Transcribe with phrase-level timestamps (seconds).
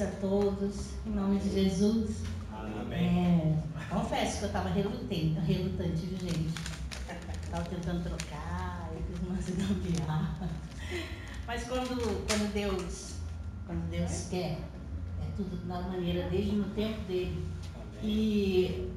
[0.00, 2.22] A todos, em nome de Jesus.
[2.50, 3.54] Amém.
[3.76, 6.54] É, confesso que eu estava relutante, relutante, viu, gente?
[7.44, 10.48] Estava tentando trocar, e fiz umas gambiarra.
[11.46, 13.16] Mas quando, quando Deus,
[13.66, 14.60] quando Deus quer,
[15.20, 17.44] é tudo da maneira dele, no tempo dele.
[18.02, 18.88] E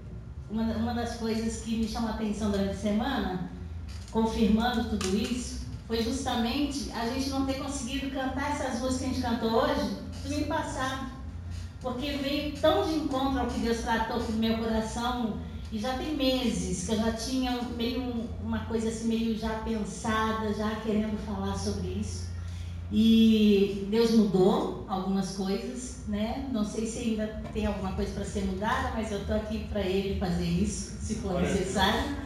[0.49, 3.49] uma, uma das coisas que me chamou a atenção durante a semana,
[4.09, 9.07] confirmando tudo isso, foi justamente a gente não ter conseguido cantar essas músicas que a
[9.09, 11.11] gente cantou hoje domingo passado.
[11.81, 15.37] Porque veio tão de encontro ao que Deus tratou com o meu coração.
[15.71, 20.53] E já tem meses que eu já tinha meio uma coisa assim, meio já pensada,
[20.53, 22.27] já querendo falar sobre isso.
[22.91, 26.47] E Deus mudou algumas coisas, né?
[26.51, 29.81] Não sei se ainda tem alguma coisa para ser mudada, mas eu estou aqui para
[29.81, 32.17] Ele fazer isso, se for necessário.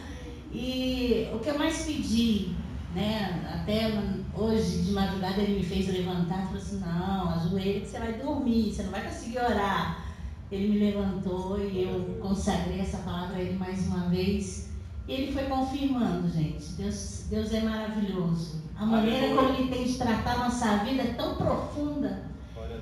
[0.52, 2.54] E o que eu mais pedi
[2.94, 3.44] né?
[3.54, 3.92] Até
[4.34, 8.12] hoje de madrugada ele me fez levantar e falou assim, não, ajoelha que você vai
[8.14, 10.04] dormir, você não vai conseguir orar.
[10.50, 14.70] Ele me levantou e eu consagrei essa palavra a ele mais uma vez.
[15.06, 16.72] E ele foi confirmando, gente.
[16.72, 18.62] Deus, Deus é maravilhoso.
[18.76, 22.22] A maneira como ele tem de tratar a nossa vida é tão profunda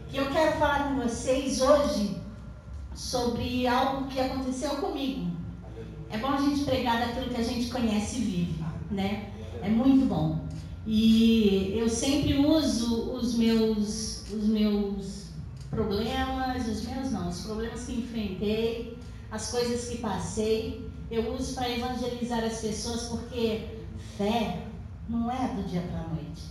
[0.09, 2.21] que eu quero falar com vocês hoje
[2.95, 5.31] sobre algo que aconteceu comigo.
[6.11, 9.33] É bom a gente pregar daquilo que a gente conhece e vive, né?
[9.63, 10.41] É muito bom.
[10.87, 15.27] E eu sempre uso os meus, os meus
[15.69, 18.97] problemas, os meus não, os problemas que enfrentei,
[19.31, 23.67] as coisas que passei, eu uso para evangelizar as pessoas, porque
[24.17, 24.63] fé
[25.09, 26.43] não é do dia para a noite.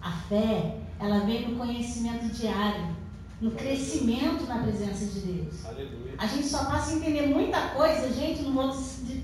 [0.00, 3.01] A fé, ela vem no conhecimento diário
[3.42, 5.66] no crescimento na presença de Deus.
[5.66, 6.14] Aleluia.
[6.16, 8.72] A gente só passa a entender muita coisa, gente, não vou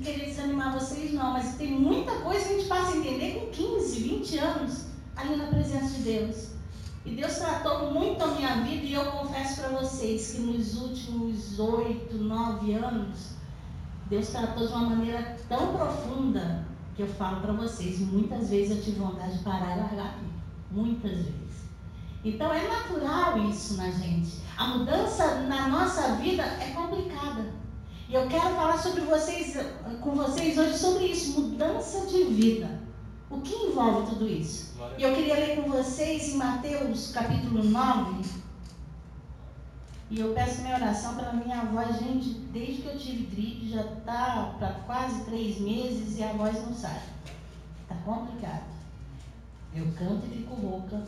[0.03, 3.47] querer desanimar vocês não, mas tem muita coisa que a gente passa a entender com
[3.53, 4.87] 15, 20 anos
[5.17, 6.49] ali na presença de Deus.
[7.07, 11.61] E Deus tratou muito a minha vida e eu confesso para vocês que nos últimos
[11.61, 13.35] oito, nove anos,
[14.11, 18.83] Deus tratou de uma maneira tão profunda que eu falo para vocês, muitas vezes eu
[18.83, 20.27] tive vontade de parar e largar aqui.
[20.73, 21.48] Muitas vezes.
[22.25, 24.39] Então é natural isso na gente.
[24.57, 27.47] A mudança na nossa vida é complicada.
[28.09, 29.57] E eu quero falar sobre vocês,
[30.01, 32.81] com vocês hoje sobre isso, mudança de vida.
[33.31, 34.75] O que envolve tudo isso?
[34.97, 38.25] E eu queria ler com vocês em Mateus capítulo 9.
[40.11, 43.83] E eu peço minha oração pela minha voz, gente, desde que eu tive gripe, já
[43.83, 47.03] está para quase três meses e a voz não sai.
[47.83, 48.65] Está complicado.
[49.75, 51.05] Eu canto e fico rouca,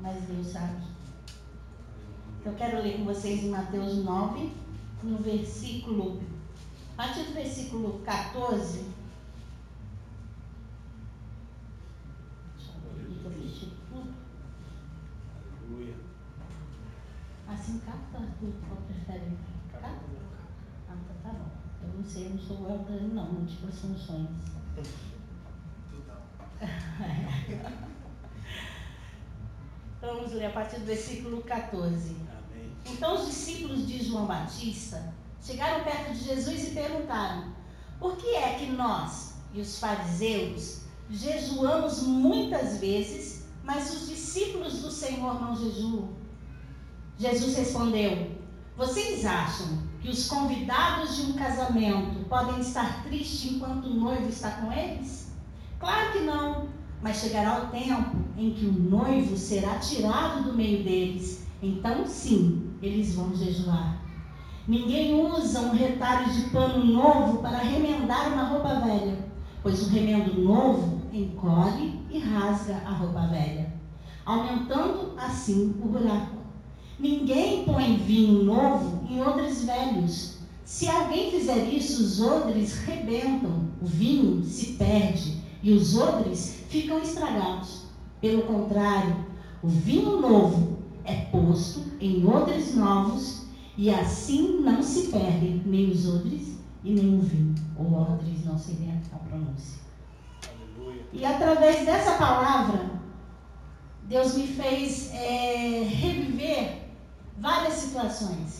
[0.00, 0.82] mas Deus sabe.
[2.44, 4.52] Eu quero ler com vocês em Mateus 9,
[5.02, 6.22] no versículo,
[6.96, 9.00] a partir do versículo 14.
[15.70, 15.94] Aleluia.
[17.46, 19.36] Assim capta qual prefere?
[19.70, 19.88] Capta?
[20.88, 21.50] Ah, então tá bom.
[21.82, 24.28] Eu não sei, eu não sou Elda, não, múltiplas funções.
[29.98, 32.14] Então vamos ler a partir do versículo 14.
[32.28, 32.70] Amém.
[32.86, 37.54] Então os discípulos de João Batista chegaram perto de Jesus e perguntaram:
[37.98, 44.90] Por que é que nós e os fariseus jejuamos muitas vezes, mas os discípulos do
[44.90, 46.10] Senhor não jejuam?
[47.18, 48.36] Jesus respondeu:
[48.76, 54.50] Vocês acham que os convidados de um casamento podem estar tristes enquanto o noivo está
[54.50, 55.32] com eles?
[55.78, 56.68] Claro que não.
[57.02, 61.46] Mas chegará o tempo em que o noivo será tirado do meio deles.
[61.62, 64.00] Então, sim, eles vão jejuar.
[64.68, 69.18] Ninguém usa um retalho de pano novo para remendar uma roupa velha,
[69.62, 73.72] pois o remendo novo encolhe e rasga a roupa velha,
[74.24, 76.36] aumentando assim o buraco.
[76.98, 80.38] Ninguém põe vinho novo em odres velhos.
[80.64, 87.00] Se alguém fizer isso, os odres rebentam, o vinho se perde e os odres ficam
[87.00, 87.86] estragados.
[88.20, 89.26] Pelo contrário,
[89.62, 93.46] o vinho novo é posto em odres novos
[93.76, 97.54] e assim não se perdem nem os odres e nem o vinho.
[97.76, 99.80] Ou odres, não sei bem a pronúncia.
[100.48, 101.02] Aleluia.
[101.12, 102.90] E através dessa palavra,
[104.04, 106.82] Deus me fez é, reviver
[107.38, 108.59] várias situações.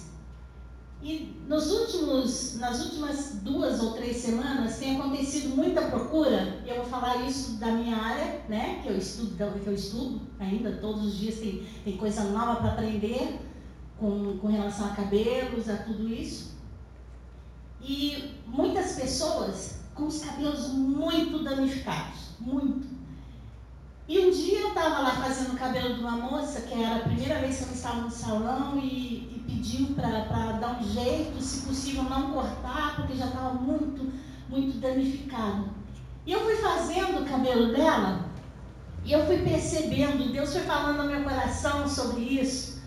[1.03, 6.77] E nos últimos, nas últimas duas ou três semanas tem acontecido muita procura, e eu
[6.77, 11.07] vou falar isso da minha área, né, que eu estudo, que eu estudo ainda, todos
[11.07, 13.41] os dias tem, tem coisa nova para aprender
[13.99, 16.51] com, com relação a cabelos, a tudo isso.
[17.81, 22.89] E muitas pessoas com os cabelos muito danificados, muito.
[24.07, 27.01] E um dia eu estava lá fazendo o cabelo de uma moça, que era a
[27.01, 31.67] primeira vez que eu estava no salão, e, e pediu para dar um jeito, se
[31.67, 34.13] possível não cortar, porque já estava muito,
[34.49, 35.71] muito danificado.
[36.25, 38.31] E eu fui fazendo o cabelo dela,
[39.05, 42.81] e eu fui percebendo, Deus foi falando no meu coração sobre isso,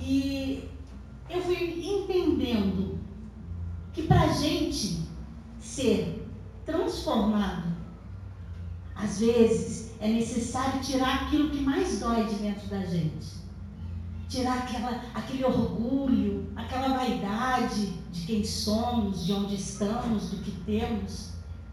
[0.00, 0.68] e
[1.28, 2.98] eu fui entendendo
[3.92, 5.02] que para a gente
[5.60, 6.26] ser
[6.64, 7.70] transformado,
[8.94, 13.41] às vezes é necessário tirar aquilo que mais dói de dentro da gente.
[14.32, 21.32] Tirar aquela, aquele orgulho, aquela vaidade de quem somos, de onde estamos, do que temos.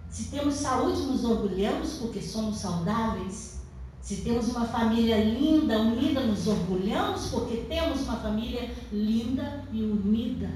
[0.09, 3.61] Se temos saúde, nos orgulhamos porque somos saudáveis.
[4.01, 10.50] Se temos uma família linda, unida, nos orgulhamos porque temos uma família linda e unida.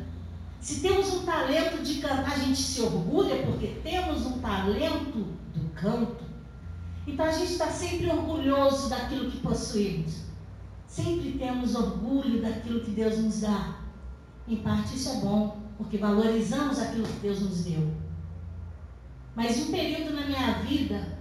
[0.59, 5.25] Se temos um talento de cantar, a gente se orgulha porque temos um talento
[5.56, 6.25] do canto.
[7.07, 10.32] Então a gente está sempre orgulhoso daquilo que possuímos.
[10.94, 13.80] Sempre temos orgulho daquilo que Deus nos dá.
[14.48, 17.92] Em parte isso é bom, porque valorizamos aquilo que Deus nos deu.
[19.36, 21.18] Mas um período na minha vida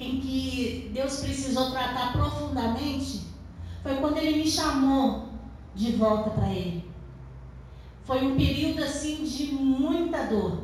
[0.00, 3.26] em que Deus precisou tratar profundamente
[3.82, 5.28] foi quando Ele me chamou
[5.74, 6.88] de volta para Ele.
[8.04, 10.62] Foi um período assim de muita dor,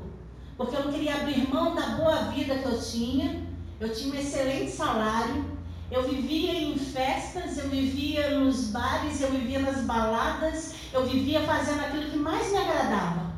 [0.56, 3.44] porque eu não queria abrir mão da boa vida que eu tinha
[3.80, 5.44] eu tinha um excelente salário,
[5.94, 11.84] eu vivia em festas, eu vivia nos bares, eu vivia nas baladas, eu vivia fazendo
[11.84, 13.32] aquilo que mais me agradava,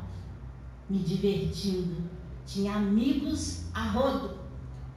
[0.89, 2.09] me divertindo.
[2.47, 4.39] Tinha amigos a rodo,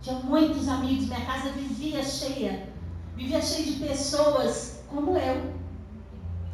[0.01, 2.73] tinha muitos amigos, minha casa vivia cheia,
[3.15, 5.53] vivia cheia de pessoas como eu,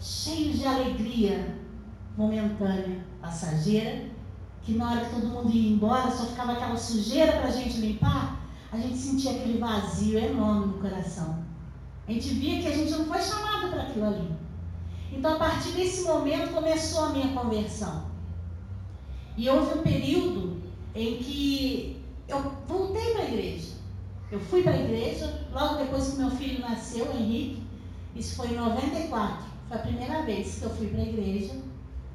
[0.00, 1.56] cheios de alegria
[2.16, 4.06] momentânea, passageira,
[4.64, 7.78] que na hora que todo mundo ia embora só ficava aquela sujeira para a gente
[7.78, 11.44] limpar a gente sentia aquele vazio enorme no coração.
[12.08, 14.28] A gente via que a gente não foi chamado para aquilo ali.
[15.12, 18.06] Então, a partir desse momento, começou a minha conversão.
[19.36, 20.62] E houve um período
[20.94, 23.74] em que eu voltei para a igreja.
[24.30, 27.62] Eu fui para a igreja logo depois que meu filho nasceu, Henrique.
[28.14, 29.46] Isso foi em 94.
[29.68, 31.54] Foi a primeira vez que eu fui para a igreja,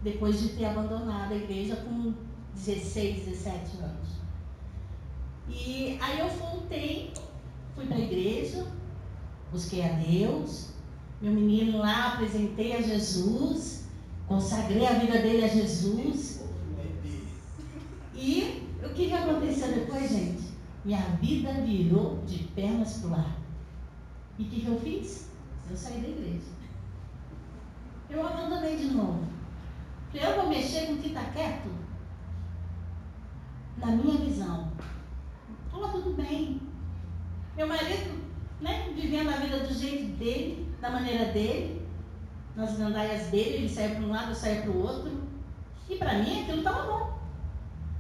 [0.04, 2.14] depois de ter abandonado a igreja com
[2.56, 4.21] 16, 17 anos.
[5.50, 7.14] E aí eu voltei,
[7.76, 8.66] fui para a igreja,
[9.52, 10.70] busquei a Deus,
[11.22, 13.86] meu menino lá apresentei a Jesus,
[14.28, 16.42] consagrei a vida dele a Jesus.
[18.16, 20.52] E o que, que aconteceu depois, gente?
[20.84, 23.38] Minha vida virou de pernas para o ar.
[24.40, 25.30] E o que, que eu fiz?
[25.70, 26.48] Eu saí da igreja.
[28.10, 29.24] Eu abandonei de novo.
[30.14, 31.70] Eu vou mexer com o que está quieto.
[33.78, 34.72] Na minha visão,
[35.74, 36.62] Estava tudo bem.
[37.56, 38.22] Meu marido,
[38.60, 41.88] né, vivendo a vida do jeito dele, da maneira dele,
[42.56, 45.12] nas gandaias dele, ele saia para um lado, eu para o outro.
[45.90, 47.20] E para mim aquilo estava bom.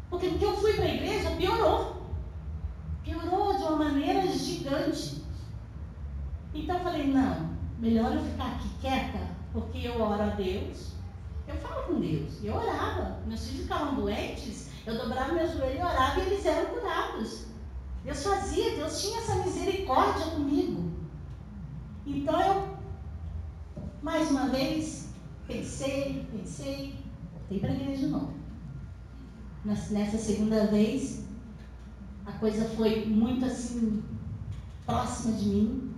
[0.09, 2.01] Porque o que eu fui para a igreja piorou.
[3.03, 5.23] Piorou de uma maneira gigante.
[6.53, 7.49] Então eu falei, não,
[7.80, 10.92] melhor eu ficar aqui quieta, porque eu oro a Deus,
[11.47, 12.44] eu falo com Deus.
[12.44, 13.19] Eu orava.
[13.25, 17.50] Meus filhos ficavam doentes, eu dobrava meu joelho e orava e eles eram curados.
[18.03, 20.91] Deus fazia, Deus tinha essa misericórdia comigo.
[22.05, 22.77] Então eu,
[24.01, 25.09] mais uma vez,
[25.47, 26.95] pensei, pensei,
[27.31, 28.33] voltei para a igreja de novo.
[29.63, 31.23] Nessa segunda vez,
[32.25, 34.03] a coisa foi muito assim,
[34.85, 35.93] próxima de mim.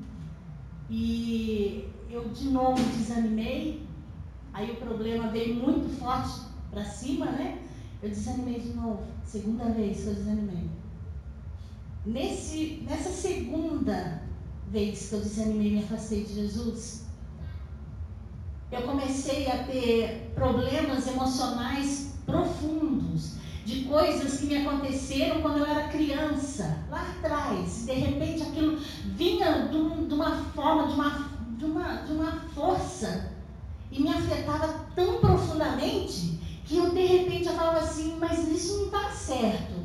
[0.89, 3.87] E eu de novo desanimei.
[4.51, 7.61] Aí o problema veio muito forte para cima, né?
[8.01, 9.03] Eu desanimei de novo.
[9.23, 10.69] Segunda vez que eu desanimei.
[12.05, 14.21] Nesse, nessa segunda
[14.67, 17.05] vez que eu desanimei e me afastei de Jesus,
[18.71, 25.87] eu comecei a ter problemas emocionais profundos, de coisas que me aconteceram quando eu era
[25.87, 27.85] criança, lá atrás.
[27.85, 28.77] De repente aquilo
[29.15, 33.31] vinha de, um, de uma forma, de uma, de, uma, de uma força,
[33.89, 38.85] e me afetava tão profundamente que eu de repente eu falava assim, mas isso não
[38.87, 39.82] está certo.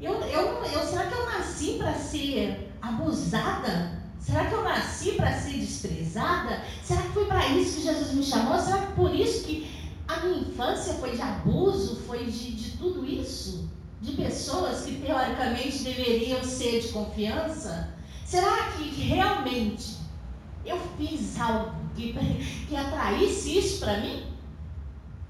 [0.00, 4.02] Eu, eu, eu, será que eu nasci para ser abusada?
[4.18, 6.62] Será que eu nasci para ser desprezada?
[6.82, 8.58] Será que foi para isso que Jesus me chamou?
[8.58, 9.70] Será que por isso que
[10.08, 13.68] a minha infância foi de abuso, foi de, de tudo isso?
[14.00, 17.94] De pessoas que teoricamente deveriam ser de confiança?
[18.24, 19.98] Será que realmente
[20.66, 22.14] eu fiz algo que,
[22.68, 24.33] que atraísse isso para mim?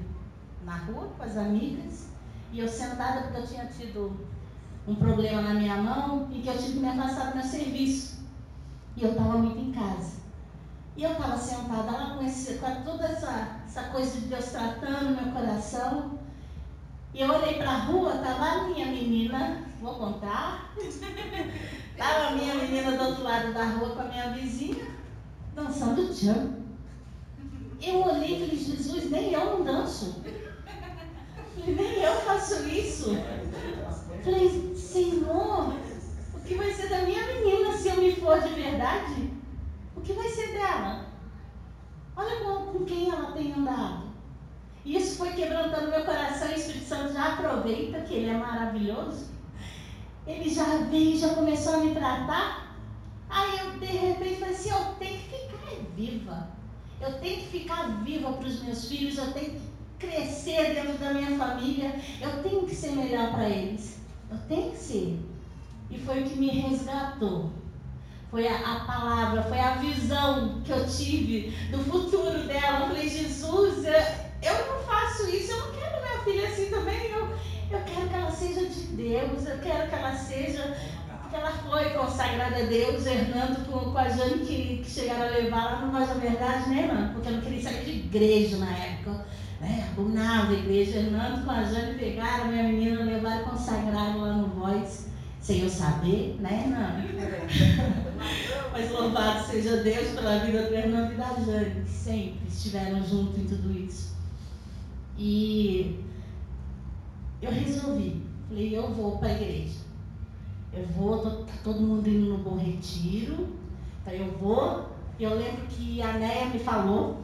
[0.65, 2.09] na rua com as amigas
[2.51, 4.27] e eu sentada porque eu tinha tido
[4.85, 8.23] um problema na minha mão e que eu tive que me afastar do meu serviço.
[8.97, 10.17] E eu estava muito em casa.
[10.97, 15.15] E eu estava sentada lá com, esse, com toda essa, essa coisa de Deus tratando
[15.15, 16.19] meu coração.
[17.13, 20.73] E eu olhei para a rua, estava a minha menina, vou contar.
[21.93, 24.87] Estava a minha menina do outro lado da rua com a minha vizinha,
[25.53, 26.55] dançando tchan.
[27.79, 30.23] Eu olhei e falei, Jesus, nem eu não danço.
[31.57, 33.15] nem eu faço isso.
[34.23, 35.75] Falei, Senhor,
[36.33, 39.29] o que vai ser da minha menina se eu me for de verdade?
[39.95, 41.05] O que vai ser dela?
[42.15, 44.13] Olha com, quem ela tem andado.
[44.83, 49.32] Isso foi quebrantando meu coração e o Espírito Santo já aproveita que ele é maravilhoso
[50.25, 52.77] ele já veio, já começou a me tratar.
[53.29, 56.47] Aí eu de repente falei assim, eu tenho que ficar viva.
[57.01, 61.13] Eu tenho que ficar viva para os meus filhos, eu tenho que crescer dentro da
[61.13, 63.99] minha família, eu tenho que ser melhor para eles.
[64.31, 65.19] Eu tenho que ser.
[65.89, 67.51] E foi o que me resgatou.
[68.31, 72.79] Foi a, a, palavra, foi a visão que eu tive do futuro dela.
[72.79, 77.11] Eu falei, Jesus, eu, eu não faço isso, eu não quero minha filha assim também.
[77.11, 77.35] Eu,
[77.75, 80.77] eu quero que ela seja de Deus, eu quero que ela seja.
[81.21, 85.31] Porque ela foi consagrada a Deus, Hernando com, com a Jane que, que chegaram a
[85.31, 87.13] levar lá Voz da Verdade, né, Hernando?
[87.13, 89.25] Porque eu não queria saber de igreja na época.
[89.59, 89.89] Né?
[89.97, 90.99] A igreja.
[90.99, 95.07] Hernando com a Jane pegaram a minha menina, levaram e consagraram lá no Voz
[95.39, 98.13] sem eu saber, né, Hernando?
[98.71, 103.39] Mas louvado seja Deus pela vida do Hernando e da Jane, que sempre estiveram juntos
[103.39, 104.15] em tudo isso.
[105.17, 105.99] E
[107.43, 109.79] eu resolvi, falei, eu vou para a igreja.
[110.73, 113.47] Eu vou, tô, tá todo mundo indo no bom retiro,
[114.01, 114.89] então eu vou.
[115.19, 117.21] Eu lembro que a Néia me falou,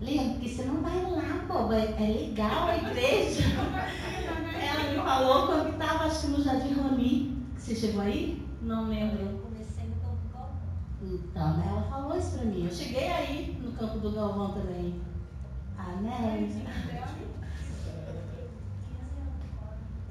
[0.00, 3.42] lembra que você não vai lá, pô, é, legal a igreja.
[4.58, 7.36] Ela me falou quando estava, acho que no Jardim Roni.
[7.56, 8.42] Você chegou aí?
[8.62, 9.20] Não lembro.
[9.20, 10.56] Eu comecei no Campo do Galvão.
[11.02, 12.64] Então, né, ela falou isso pra mim.
[12.64, 15.00] Eu cheguei aí no Campo do Galvão também.
[15.76, 16.48] A Néia.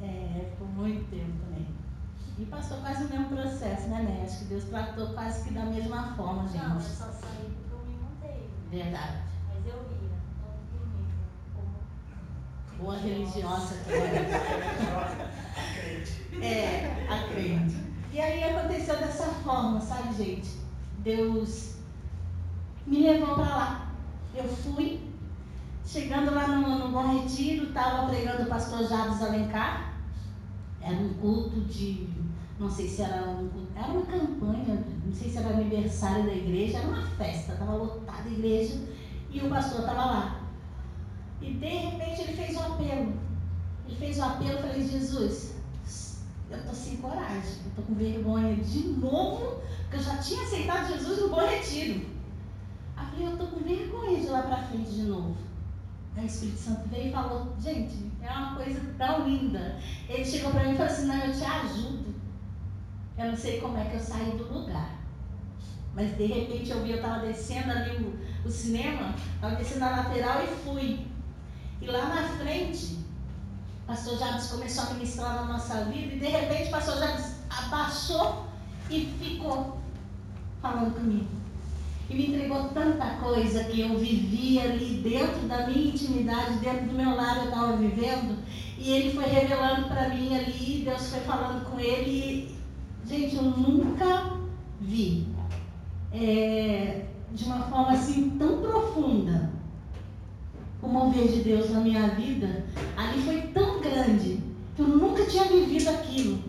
[0.05, 1.67] É, por muito tempo também.
[2.37, 4.23] E passou quase o mesmo processo, né, né?
[4.25, 6.63] Acho que Deus tratou quase que da mesma forma, gente.
[6.63, 8.49] Não, eu só saí porque eu me montei.
[8.69, 9.19] Verdade.
[9.47, 11.13] Mas eu ia, todo domingo.
[11.55, 13.75] Como Boa religiosa
[16.41, 17.77] É, a crente.
[18.11, 20.59] E aí aconteceu dessa forma, sabe, gente?
[20.99, 21.75] Deus
[22.85, 23.87] me levou para lá.
[24.35, 25.09] Eu fui,
[25.85, 29.94] chegando lá no, no Bom Retiro, estava pregando o pastor Jabes Alencar.
[30.85, 32.07] Era um culto de.
[32.59, 36.77] Não sei se era um Era uma campanha, não sei se era aniversário da igreja,
[36.77, 38.81] era uma festa, estava lotada a igreja
[39.31, 40.41] e o pastor estava lá.
[41.41, 43.13] E de repente ele fez um apelo.
[43.87, 45.55] Ele fez o um apelo, eu falei, Jesus,
[46.51, 50.93] eu estou sem coragem, eu estou com vergonha de novo, porque eu já tinha aceitado
[50.93, 52.05] Jesus no bom retiro.
[52.95, 55.35] Aí eu falei, eu estou com vergonha de ir lá para frente de novo.
[56.17, 59.79] O Espírito Santo veio e falou, gente, é uma coisa tão linda.
[60.07, 62.15] Ele chegou para mim e falou assim, não, eu te ajudo.
[63.17, 64.95] Eu não sei como é que eu saí do lugar.
[65.93, 69.89] Mas de repente eu vi, eu estava descendo ali o, o cinema, estava descendo a
[69.89, 71.07] lateral e fui.
[71.81, 73.05] E lá na frente
[73.87, 78.47] pastor Jabes começou a ministrar na nossa vida e de repente o pastor Jabes abaixou
[78.89, 79.79] e ficou
[80.61, 81.44] falando comigo.
[82.09, 86.93] E me entregou tanta coisa que eu vivia ali dentro da minha intimidade, dentro do
[86.93, 88.37] meu lar eu estava vivendo.
[88.77, 92.11] E ele foi revelando para mim ali, Deus foi falando com ele.
[92.11, 92.55] E,
[93.09, 94.37] gente, eu nunca
[94.79, 95.27] vi
[96.13, 99.51] é, de uma forma assim tão profunda
[100.81, 102.65] o mover de Deus na minha vida.
[102.95, 104.39] Ali foi tão grande
[104.75, 106.39] que eu nunca tinha vivido aquilo.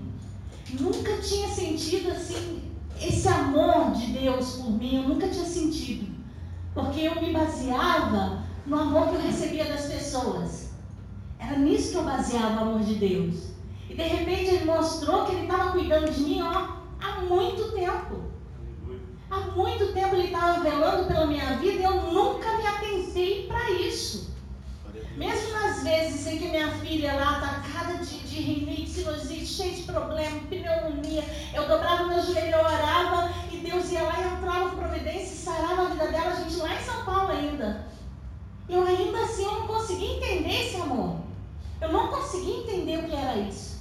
[0.78, 2.65] Nunca tinha sentido assim
[3.00, 6.06] esse amor de Deus por mim, eu nunca tinha sentido.
[6.74, 10.70] Porque eu me baseava no amor que eu recebia das pessoas.
[11.38, 13.56] Era nisso que eu baseava o amor de Deus.
[13.88, 18.24] E de repente ele mostrou que ele estava cuidando de mim ó, há muito tempo.
[19.30, 23.70] Há muito tempo ele estava velando pela minha vida e eu nunca me atentei para
[23.70, 24.34] isso.
[25.16, 29.82] Mesmo nas vezes em que minha filha lá atacada de, de rinite, sinusite, cheia de
[29.82, 31.24] problema, pneumonia,
[31.54, 35.82] eu dobrava meu joelho, eu orava e Deus ia lá e entrava providência e sarava
[35.82, 37.86] a vida dela, a gente lá em São Paulo ainda.
[38.68, 41.20] Eu ainda assim eu não conseguia entender esse amor.
[41.80, 43.76] Eu não conseguia entender o que era isso.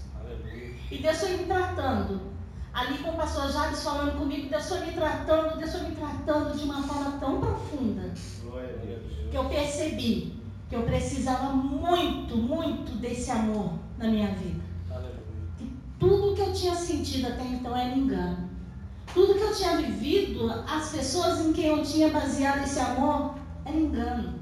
[0.90, 2.36] E Deus foi me tratando.
[2.74, 6.58] Ali com o pastor Jades falando comigo, Deus foi me tratando, Deus foi me tratando
[6.58, 8.14] de uma forma tão profunda.
[9.32, 14.64] Que eu percebi que eu precisava muito, muito desse amor na minha vida.
[15.58, 18.50] Que tudo que eu tinha sentido até então era engano.
[19.14, 23.78] Tudo que eu tinha vivido, as pessoas em quem eu tinha baseado esse amor, era
[23.78, 24.36] engano.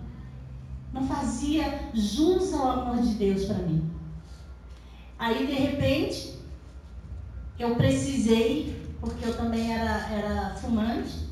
[0.91, 3.89] Não fazia jus ao amor de Deus para mim.
[5.17, 6.39] Aí, de repente,
[7.57, 11.23] eu precisei, porque eu também era, era fumante,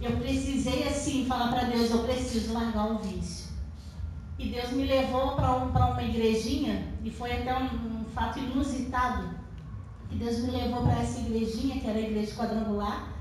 [0.00, 3.48] eu precisei, assim, falar para Deus: eu preciso largar o vício.
[4.38, 9.30] E Deus me levou para um, uma igrejinha, e foi até um, um fato inusitado,
[10.08, 13.12] que Deus me levou para essa igrejinha, que era a igreja quadrangular,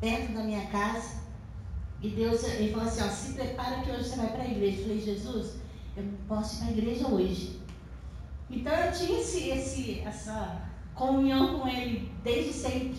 [0.00, 1.18] perto da minha casa.
[2.00, 4.78] E Deus, ele falou assim, ó, se prepara que hoje você vai para a igreja.
[4.78, 5.56] Eu falei, Jesus,
[5.96, 7.60] eu não posso ir para a igreja hoje.
[8.48, 10.62] Então eu tinha esse, esse, essa
[10.94, 12.98] comunhão com ele desde sempre.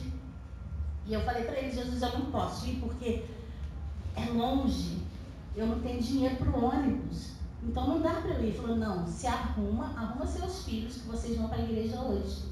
[1.07, 3.23] E eu falei para ele, Jesus, eu não posso ir porque
[4.15, 4.99] é longe.
[5.55, 7.38] Eu não tenho dinheiro para o ônibus.
[7.63, 8.47] Então não dá para eu ir.
[8.47, 12.49] Ele falou, não, se arruma, arruma seus filhos que vocês vão para a igreja hoje.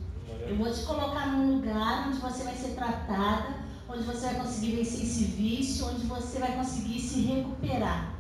[0.48, 3.56] Eu vou te colocar num lugar onde você vai ser tratada,
[3.88, 8.14] onde você vai conseguir vencer esse vício, onde você vai conseguir se recuperar.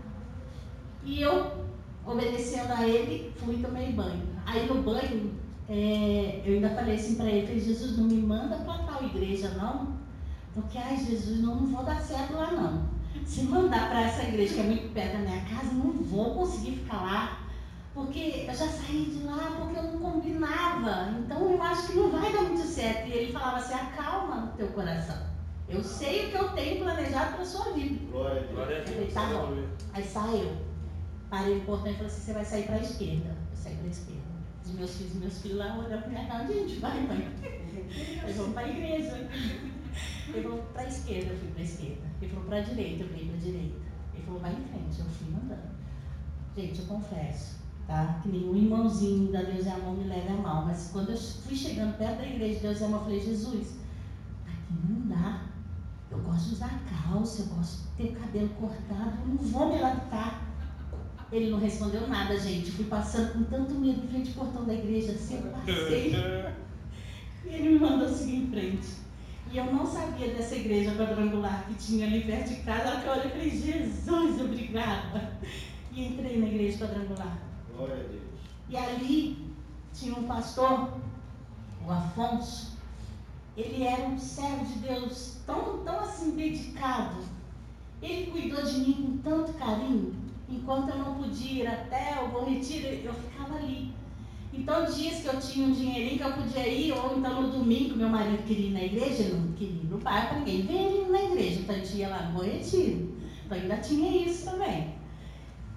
[1.03, 1.51] E eu,
[2.05, 4.23] obedecendo a ele, fui e tomei banho.
[4.45, 5.33] Aí no banho,
[5.69, 9.49] é, eu ainda falei assim para ele, falei, Jesus, não me manda para tal igreja
[9.49, 9.97] não,
[10.53, 12.96] porque, ai Jesus, não, não vou dar certo lá não
[13.27, 16.77] se mandar para essa igreja que é muito perto da minha casa, não vou conseguir
[16.77, 17.39] ficar lá.
[17.93, 21.11] Porque eu já saí de lá porque eu não combinava.
[21.19, 23.07] Então eu acho que não vai dar muito certo.
[23.07, 25.17] E ele falava assim: acalma no teu coração.
[25.67, 27.99] Eu sei o que eu tenho planejado para a sua vida.
[28.09, 28.51] Glória a Deus.
[28.53, 29.13] Glória a Deus.
[29.13, 29.63] Falei, tá bom.
[29.93, 30.57] Aí saiu.
[31.29, 33.35] Parei o portão e falei assim: você vai sair para a esquerda.
[33.51, 34.21] Eu saí para a esquerda.
[34.63, 37.29] Os meus filhos, meus filhos lá olhando para minha cara: onde a gente vai, mãe?
[38.23, 39.27] Eles vão para a igreja.
[40.29, 42.07] Ele falou para a esquerda, eu fui para a esquerda.
[42.21, 43.75] Ele falou para a direita, eu fui para a direita.
[44.13, 45.77] Ele falou, vai em frente, eu fui andando.
[46.55, 48.19] Gente, eu confesso, tá?
[48.23, 50.65] Que nenhum irmãozinho da Deus é Amor me leva a mal.
[50.65, 53.79] Mas quando eu fui chegando perto da igreja de Deus é Amor, eu falei, Jesus,
[54.45, 55.43] aqui não dá.
[56.09, 59.83] Eu gosto de usar calça, eu gosto de ter cabelo cortado, eu não vou me
[59.83, 60.47] adaptar.
[61.31, 62.71] Ele não respondeu nada, gente.
[62.71, 66.15] fui passando com tanto medo em frente ao portão da igreja, assim, eu passei.
[67.45, 69.06] e ele me mandou seguir em frente.
[69.51, 72.95] E eu não sabia dessa igreja quadrangular que tinha ali perto de casa.
[72.95, 75.37] Na que eu olhei, eu falei, Jesus, obrigada.
[75.91, 77.37] E entrei na igreja quadrangular.
[77.75, 78.23] Glória a Deus.
[78.69, 79.55] E ali
[79.93, 80.89] tinha um pastor,
[81.85, 82.77] o Afonso.
[83.55, 87.23] Ele era um servo de Deus tão, tão assim dedicado.
[88.01, 90.13] Ele cuidou de mim com tanto carinho.
[90.49, 93.91] Enquanto eu não podia ir até o bom retiro, eu ficava ali
[94.57, 97.95] então, dias que eu tinha um dinheirinho que eu podia ir, ou então no domingo,
[97.95, 101.23] meu marido queria ir na igreja, ele não queria ir no para ninguém ele na
[101.23, 101.59] igreja.
[101.59, 102.43] Então, a gente ia lá no.
[102.43, 104.95] Então, ainda tinha isso também.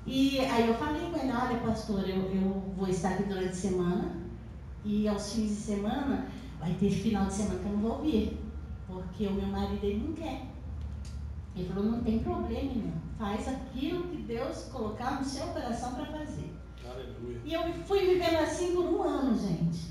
[0.07, 3.53] E aí eu falei com ele, olha pastor, eu, eu vou estar aqui durante a
[3.53, 4.17] semana
[4.85, 6.27] e aos fins de semana
[6.59, 8.39] vai ter final de semana que eu não vou vir,
[8.87, 10.47] porque o meu marido ele não quer.
[11.55, 12.95] Ele falou, não tem problema, irmão.
[13.19, 16.50] Faz aquilo que Deus colocar no seu coração para fazer.
[17.01, 17.41] Aleluia.
[17.45, 19.91] E eu fui vivendo assim por um ano, gente.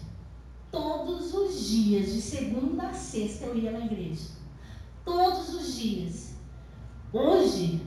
[0.71, 4.29] Todos os dias, de segunda a sexta, eu ia na igreja.
[5.03, 6.35] Todos os dias.
[7.11, 7.81] Hoje,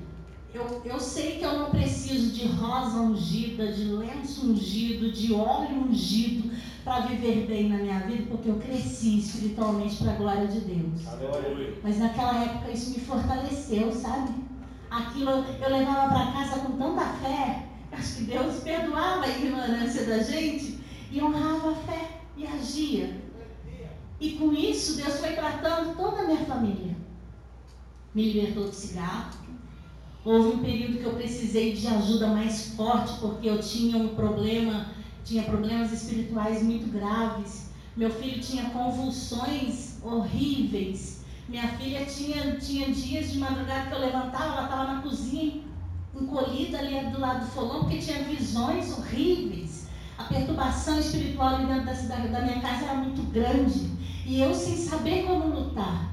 [0.55, 5.87] Eu, eu sei que eu não preciso de rosa ungida, de lenço ungido, de óleo
[5.89, 6.51] ungido
[6.85, 11.09] para viver bem na minha vida, porque eu cresci espiritualmente para a glória de Deus.
[11.09, 11.79] Aleluia.
[11.83, 14.35] Mas naquela época isso me fortaleceu, sabe?
[14.91, 20.23] Aquilo eu levava para casa com tanta fé, acho que Deus perdoava a ignorância da
[20.23, 20.79] gente
[21.11, 23.21] e honrava a fé e agia.
[24.21, 26.97] E com isso Deus foi tratando toda a minha família.
[28.15, 29.43] Me libertou do cigarro.
[30.25, 34.93] Houve um período que eu precisei de ajuda mais forte porque eu tinha um problema,
[35.25, 37.73] tinha problemas espirituais muito graves.
[37.97, 41.25] Meu filho tinha convulsões horríveis.
[41.49, 45.61] Minha filha tinha, tinha dias de madrugada que eu levantava, ela estava na cozinha,
[46.14, 49.88] encolhida ali do lado do fogão, porque tinha visões horríveis.
[50.18, 53.90] A perturbação espiritual ali dentro da, cidade, da minha casa era muito grande.
[54.27, 56.11] E eu sem saber como lutar.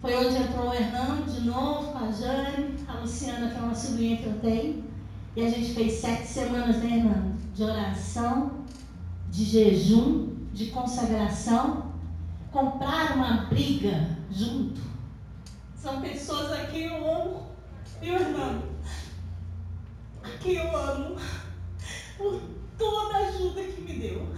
[0.00, 3.74] Foi onde entrou o Hernando de novo, com a Jane, a Luciana, que é uma
[3.74, 4.84] sobrinha que eu tenho.
[5.34, 7.34] E a gente fez sete semanas, né, Hernando?
[7.54, 8.50] De oração,
[9.30, 11.92] de jejum, de consagração.
[12.52, 14.80] Comprar uma briga junto.
[15.74, 17.42] São pessoas a quem eu amo.
[18.00, 18.73] O Hernando?
[20.24, 21.16] A quem eu amo.
[22.16, 22.40] Por
[22.78, 24.34] toda a ajuda que me deu.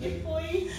[0.00, 0.72] E foi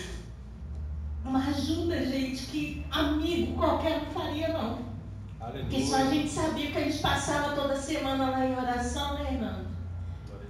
[1.24, 4.94] uma ajuda, gente, que amigo qualquer não faria, não.
[5.40, 9.34] Porque só a gente sabia que a gente passava toda semana lá em oração, né,
[9.34, 9.68] Hernando?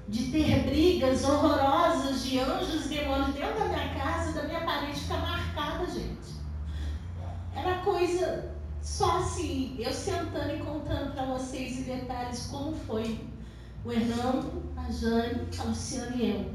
[0.07, 4.99] De ter brigas horrorosas de anjos e demônios dentro da minha casa, da minha parede
[4.99, 6.33] ficar marcada, gente.
[7.55, 13.19] Era coisa só assim, eu sentando e contando para vocês em detalhes como foi
[13.85, 16.51] o Hernando, a Jane, a Luciana e eu.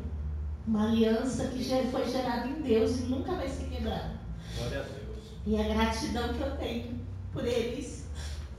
[0.66, 4.18] Uma aliança que já foi gerada em Deus e nunca vai ser quebrada.
[4.56, 5.18] Glória a Deus.
[5.46, 7.00] E a gratidão que eu tenho
[7.32, 8.06] por eles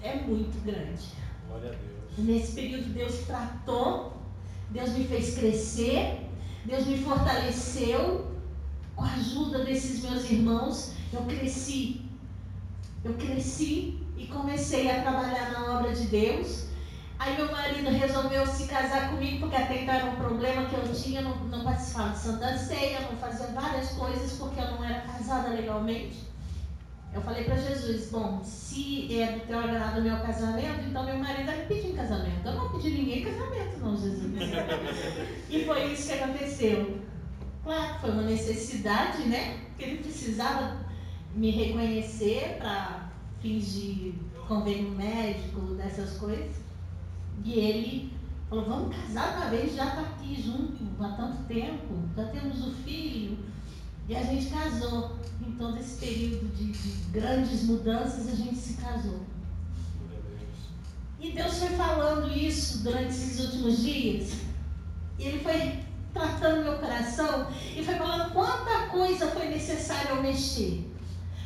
[0.02, 1.04] é muito grande.
[1.48, 2.18] Glória a Deus.
[2.18, 4.18] E nesse período Deus tratou,
[4.72, 6.28] Deus me fez crescer,
[6.66, 8.28] Deus me fortaleceu.
[8.96, 12.02] Com a ajuda desses meus irmãos, eu cresci.
[13.04, 16.69] Eu cresci e comecei a trabalhar na obra de Deus.
[17.20, 20.94] Aí meu marido resolveu se casar comigo, porque até então era um problema que eu
[20.94, 25.02] tinha, não, não participava de Santa Ceia, não fazia várias coisas porque eu não era
[25.02, 26.30] casada legalmente.
[27.14, 31.18] Eu falei para Jesus, bom, se é do teu agrado o meu casamento, então meu
[31.18, 32.46] marido vai pedir em casamento.
[32.48, 34.34] Eu não pedi ninguém em casamento, não, Jesus.
[35.50, 37.02] e foi isso que aconteceu.
[37.64, 39.58] Claro que foi uma necessidade, né?
[39.70, 40.78] Porque ele precisava
[41.36, 43.10] me reconhecer para
[43.42, 44.14] fins de
[44.48, 46.69] convênio médico, dessas coisas.
[47.44, 48.14] E ele
[48.50, 52.72] falou, vamos casar uma vez, já está aqui junto há tanto tempo, já temos o
[52.72, 53.38] filho.
[54.08, 55.18] E a gente casou.
[55.46, 59.22] Então, nesse período de, de grandes mudanças, a gente se casou.
[61.20, 64.34] E Deus foi falando isso durante esses últimos dias.
[65.18, 65.80] E Ele foi
[66.14, 70.90] tratando meu coração e foi falando quanta coisa foi necessário eu mexer.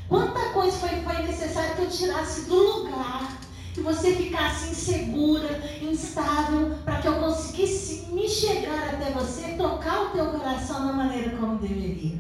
[0.08, 3.40] Quanta coisa foi, foi necessário que eu tirasse do lugar.
[3.74, 10.10] Que você ficasse insegura, instável, para que eu conseguisse me chegar até você, tocar o
[10.12, 12.20] teu coração da maneira como deveria.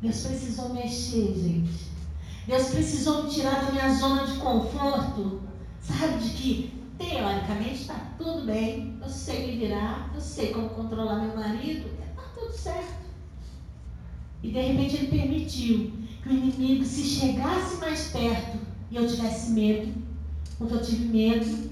[0.00, 1.88] Deus precisou mexer, gente.
[2.46, 5.42] Deus precisou me tirar da minha zona de conforto,
[5.80, 6.18] sabe?
[6.18, 11.36] De que, teoricamente, está tudo bem, eu sei me virar, eu sei como controlar meu
[11.36, 12.98] marido, está tudo certo.
[14.42, 18.56] E de repente ele permitiu que o inimigo se chegasse mais perto
[18.90, 20.07] e eu tivesse medo,
[20.58, 21.70] porque eu tive medo.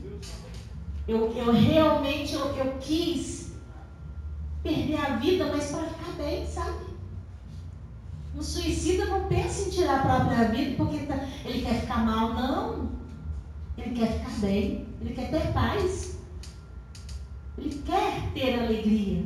[1.08, 3.52] Eu, eu realmente eu, eu quis
[4.62, 6.86] perder a vida, mas para ficar bem, sabe?
[8.36, 12.34] Um suicida não pensa em tirar a própria vida porque tá- ele quer ficar mal,
[12.34, 12.90] não.
[13.78, 16.16] Ele quer ficar bem, ele quer ter paz.
[17.58, 19.24] Ele quer ter alegria.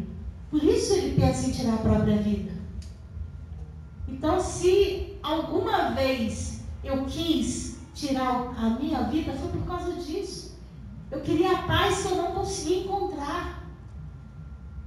[0.51, 2.53] Por isso ele pensa em tirar a própria vida.
[4.07, 7.69] Então, se alguma vez eu quis
[8.00, 10.58] tirar a minha vida, foi por causa disso.
[11.10, 13.62] Eu queria a paz que eu não conseguia encontrar.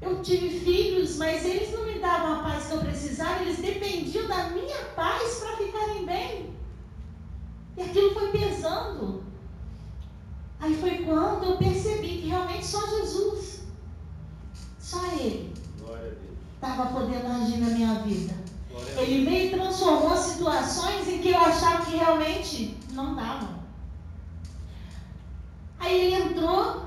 [0.02, 4.28] Eu tive filhos, mas eles não me davam a paz que eu precisava, eles dependiam
[4.28, 6.56] da minha paz para ficarem bem.
[7.78, 9.24] E aquilo foi pesando.
[10.60, 13.64] Aí foi quando eu percebi que realmente só Jesus,
[14.80, 15.54] só Ele,
[16.56, 18.34] estava podendo agir na minha vida.
[18.98, 23.64] Ele veio e transformou situações em que eu achava que realmente não davam.
[25.80, 26.86] Aí ele entrou,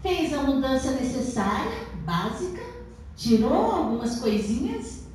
[0.00, 2.62] fez a mudança necessária, básica,
[3.16, 5.06] tirou algumas coisinhas,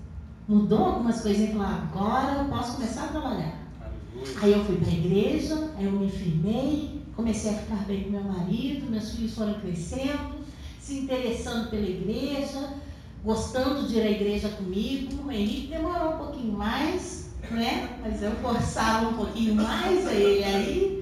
[0.47, 3.55] mudou algumas coisinhas e falou: agora eu posso começar a trabalhar.
[3.81, 4.37] Aleluia.
[4.41, 8.11] Aí eu fui para a igreja, aí eu me firmei, comecei a ficar bem com
[8.11, 10.35] meu marido, meus filhos foram crescendo,
[10.79, 12.75] se interessando pela igreja,
[13.23, 15.23] gostando de ir à igreja comigo.
[15.25, 17.97] O Henrique demorou um pouquinho mais, né?
[18.01, 20.97] Mas eu forçava um pouquinho mais a ele aí.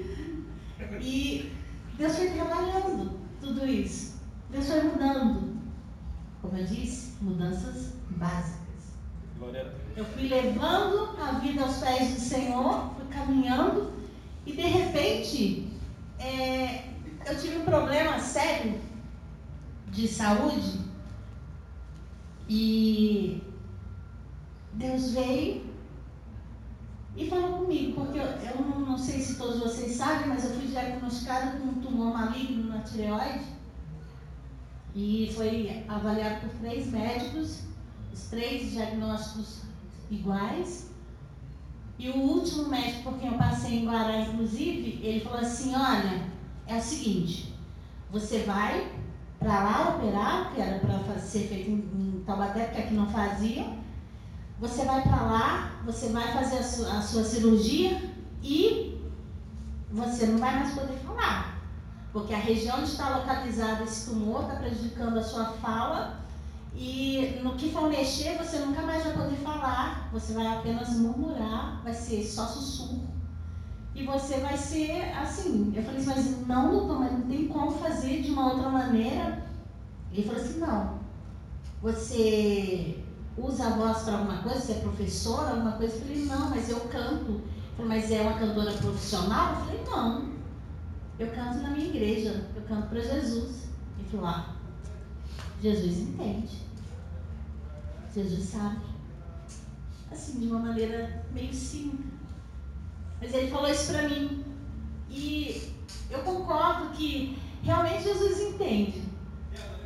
[1.02, 1.52] E
[1.98, 4.20] Deus foi trabalhando tudo isso.
[4.50, 5.56] Deus foi mudando.
[6.42, 8.66] Como eu disse, mudanças básicas.
[9.96, 13.94] Eu fui levando a vida aos pés do Senhor, fui caminhando
[14.46, 15.68] e de repente
[16.20, 16.86] é,
[17.26, 18.80] eu tive um problema sério
[19.92, 20.80] de saúde
[22.48, 23.42] e
[24.74, 25.65] Deus veio
[27.16, 30.68] e falou comigo, porque eu, eu não, sei se todos vocês sabem, mas eu fui
[30.68, 33.46] diagnosticada com um tumor maligno na tireoide
[34.94, 37.62] e foi avaliado por três médicos,
[38.14, 39.62] os três diagnósticos
[40.12, 40.90] iguais.
[41.98, 46.24] E o último médico por quem eu passei em Guará, inclusive, ele falou assim, olha,
[46.68, 47.54] é o seguinte,
[48.12, 48.92] você vai
[49.40, 53.85] para lá operar, que era para ser feito em, em Taubaté, porque aqui não fazia.
[54.66, 58.02] Você vai para lá, você vai fazer a sua, a sua cirurgia
[58.42, 59.00] e
[59.92, 61.62] você não vai mais poder falar.
[62.12, 66.20] Porque a região onde está localizado esse tumor está prejudicando a sua fala
[66.76, 71.84] e no que for mexer, você nunca mais vai poder falar, você vai apenas murmurar,
[71.84, 73.08] vai ser só sussurro.
[73.94, 75.74] E você vai ser assim.
[75.76, 79.46] Eu falei assim, mas não, doutor, mas não tem como fazer de uma outra maneira.
[80.12, 81.00] Ele falou assim, não.
[81.84, 83.06] Você
[83.38, 84.60] usa a voz para alguma coisa?
[84.60, 85.96] Você é professora, alguma coisa?
[85.96, 87.32] Eu falei, não, mas eu canto.
[87.32, 87.44] Ele
[87.76, 89.56] falou, mas é uma cantora profissional?
[89.56, 90.36] Eu falei, não.
[91.18, 93.68] Eu canto na minha igreja, eu canto para Jesus.
[93.98, 94.56] Ele falou, ah,
[95.62, 96.62] Jesus entende.
[98.14, 98.82] Jesus sabe.
[100.12, 102.14] Assim, de uma maneira meio simples.
[103.20, 104.44] Mas ele falou isso para mim.
[105.10, 105.74] E
[106.10, 109.04] eu concordo que realmente Jesus entende.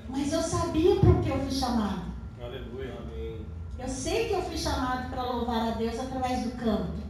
[0.10, 2.09] Mas eu sabia por que eu fui chamado.
[3.80, 7.02] Eu sei que eu fui chamado para louvar a Deus através do canto.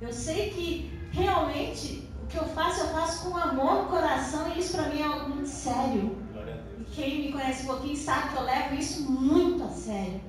[0.00, 4.60] Eu sei que realmente o que eu faço, eu faço com amor no coração e
[4.60, 6.16] isso para mim é algo muito sério.
[6.78, 10.20] E quem me conhece um pouquinho sabe que eu levo isso muito a sério.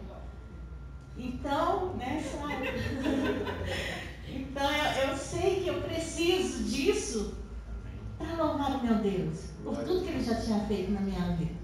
[1.15, 2.69] Então, né, sabe?
[4.27, 7.35] então eu, eu sei que eu preciso disso
[8.17, 11.60] para louvar o meu Deus por tudo que ele já tinha feito na minha vida.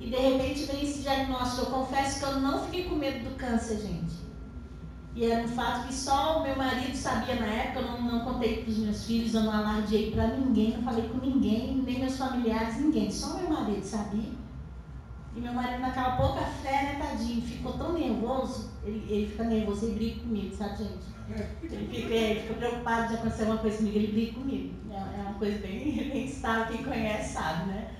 [0.00, 1.66] E de repente vem esse diagnóstico.
[1.66, 4.28] Eu confesso que eu não fiquei com medo do câncer, gente.
[5.14, 7.80] E era um fato que só o meu marido sabia na época.
[7.80, 11.08] Eu não, não contei para os meus filhos, eu não alardeei para ninguém, não falei
[11.08, 13.10] com ninguém, nem meus familiares, ninguém.
[13.10, 14.30] Só meu marido sabia.
[15.34, 18.70] E meu marido, naquela pouca fé, né, tadinho, ficou tão nervoso.
[18.84, 21.18] Ele, ele fica nervoso e briga comigo, sabe, gente?
[21.62, 24.74] Ele fica, ele fica preocupado de acontecer alguma coisa comigo, ele briga comigo.
[24.90, 27.90] É, é uma coisa bem, bem estável, quem conhece sabe, né?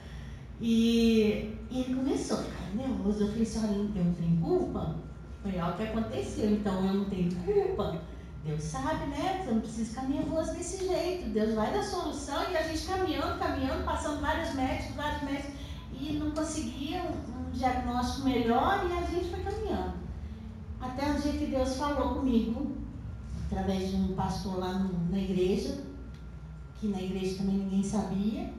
[0.61, 3.23] E, e ele começou a ficar nervoso.
[3.23, 4.97] Eu falei assim, olha, eu não tenho culpa.
[5.42, 8.01] Foi algo que aconteceu, então eu não tenho culpa.
[8.44, 9.42] Deus sabe, né?
[9.44, 11.31] Você não precisa ficar nervoso desse jeito.
[11.31, 15.55] Deus vai dar solução e a gente caminhando, caminhando, passando vários médicos, vários médicos,
[16.01, 19.94] e não conseguia um diagnóstico melhor e a gente foi caminhando.
[20.81, 22.77] Até o dia que Deus falou comigo,
[23.47, 25.83] através de um pastor lá no, na igreja,
[26.77, 28.53] que na igreja também ninguém sabia.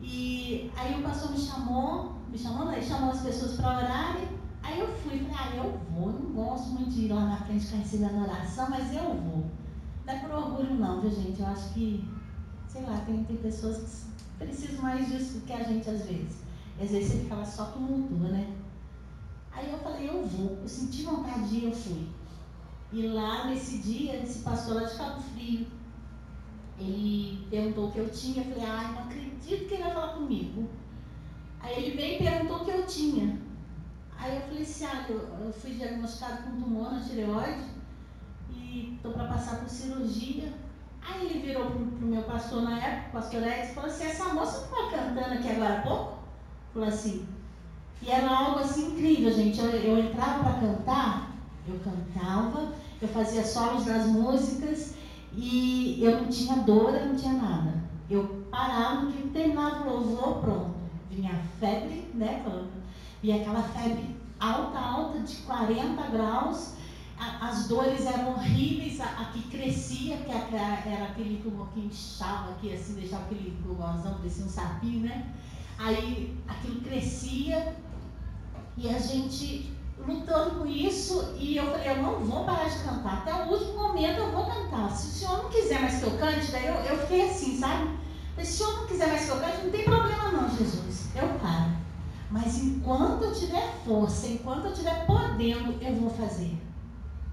[0.00, 2.78] E aí o pastor me chamou, me chamou, né?
[2.78, 4.28] Ele chamou as pessoas para orarem.
[4.62, 7.66] Aí eu fui, falei, ah, eu vou, não gosto muito de ir lá na frente
[7.66, 9.50] ficar recebendo oração, mas eu vou.
[10.06, 11.40] Não é por orgulho não, viu gente?
[11.40, 12.08] Eu acho que,
[12.68, 14.06] sei lá, tem, tem pessoas
[14.38, 16.36] que precisam mais disso do que a gente às vezes.
[16.78, 18.56] E às vezes você fica lá só tumultua, né?
[19.52, 20.58] Aí eu falei, eu vou.
[20.62, 22.08] Eu senti vontade de ir, eu fui.
[22.92, 25.66] E lá nesse dia, esse pastor lá de Cabo Frio,
[26.80, 28.42] ele perguntou o que eu tinha.
[28.42, 30.68] Eu falei, ai, não acredito que ele vai falar comigo.
[31.60, 33.38] Aí ele veio e perguntou o que eu tinha.
[34.18, 37.64] Aí eu falei assim, ah, eu, eu fui diagnosticado com tumor na tireoide
[38.50, 40.52] e estou para passar por cirurgia.
[41.02, 44.04] Aí ele virou pro, pro meu pastor na época, o pastor Edson, e falou assim,
[44.04, 46.18] essa moça não estava cantando aqui agora há pouco?
[46.72, 47.26] Falou assim.
[48.02, 49.58] E era algo assim incrível, gente.
[49.58, 51.36] Eu, eu entrava para cantar,
[51.68, 54.94] eu cantava, eu fazia solos das músicas
[55.32, 57.74] e eu não tinha dor, eu não tinha nada.
[58.08, 60.74] Eu parava, no que terminava o louvor, pronto.
[61.10, 62.44] Vinha a febre, né?
[63.22, 66.74] E aquela febre alta, alta, de 40 graus.
[67.18, 71.80] A, as dores eram horríveis, a, a que crescia, que era, era aquele tumor que
[71.80, 75.26] inchava aqui, assim, deixava aquele tumorzão, parecia um sapinho, né?
[75.78, 77.76] Aí aquilo crescia
[78.76, 79.70] e a gente
[80.06, 83.74] lutando com isso e eu falei, eu não vou parar de cantar, até o último
[83.74, 84.90] momento eu vou cantar.
[84.90, 87.90] Se o senhor não quiser mais que eu cante, daí eu, eu fiquei assim, sabe?
[88.38, 91.08] Se o senhor não quiser mais que eu cante, não tem problema não, Jesus.
[91.14, 91.72] Eu paro.
[92.30, 96.56] Mas enquanto eu tiver força, enquanto eu estiver podendo, eu vou fazer.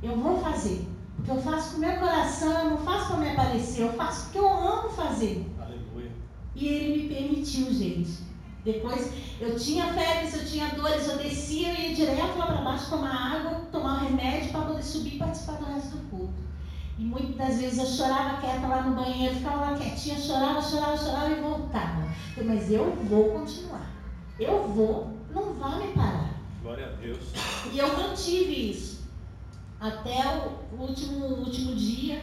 [0.01, 0.87] Eu vou fazer.
[1.15, 4.25] Porque eu faço com o meu coração, eu não faço para me aparecer, eu faço
[4.25, 5.45] porque eu amo fazer.
[5.59, 6.11] Aleluia.
[6.55, 8.26] E ele me permitiu, gente.
[8.67, 12.89] Depois eu tinha febres, eu tinha dores, eu descia, eu ia direto lá para baixo
[12.89, 16.33] tomar água, tomar um remédio para poder subir e participar do resto do culto.
[16.99, 20.97] E muitas das vezes eu chorava quieta lá no banheiro, ficava lá quietinha, chorava, chorava,
[20.97, 22.03] chorava e voltava.
[22.35, 23.89] Falei, mas eu vou continuar.
[24.37, 26.33] Eu vou, não vai me parar.
[26.61, 27.19] Glória a Deus.
[27.71, 29.07] E eu mantive isso.
[29.79, 32.21] Até o último, último dia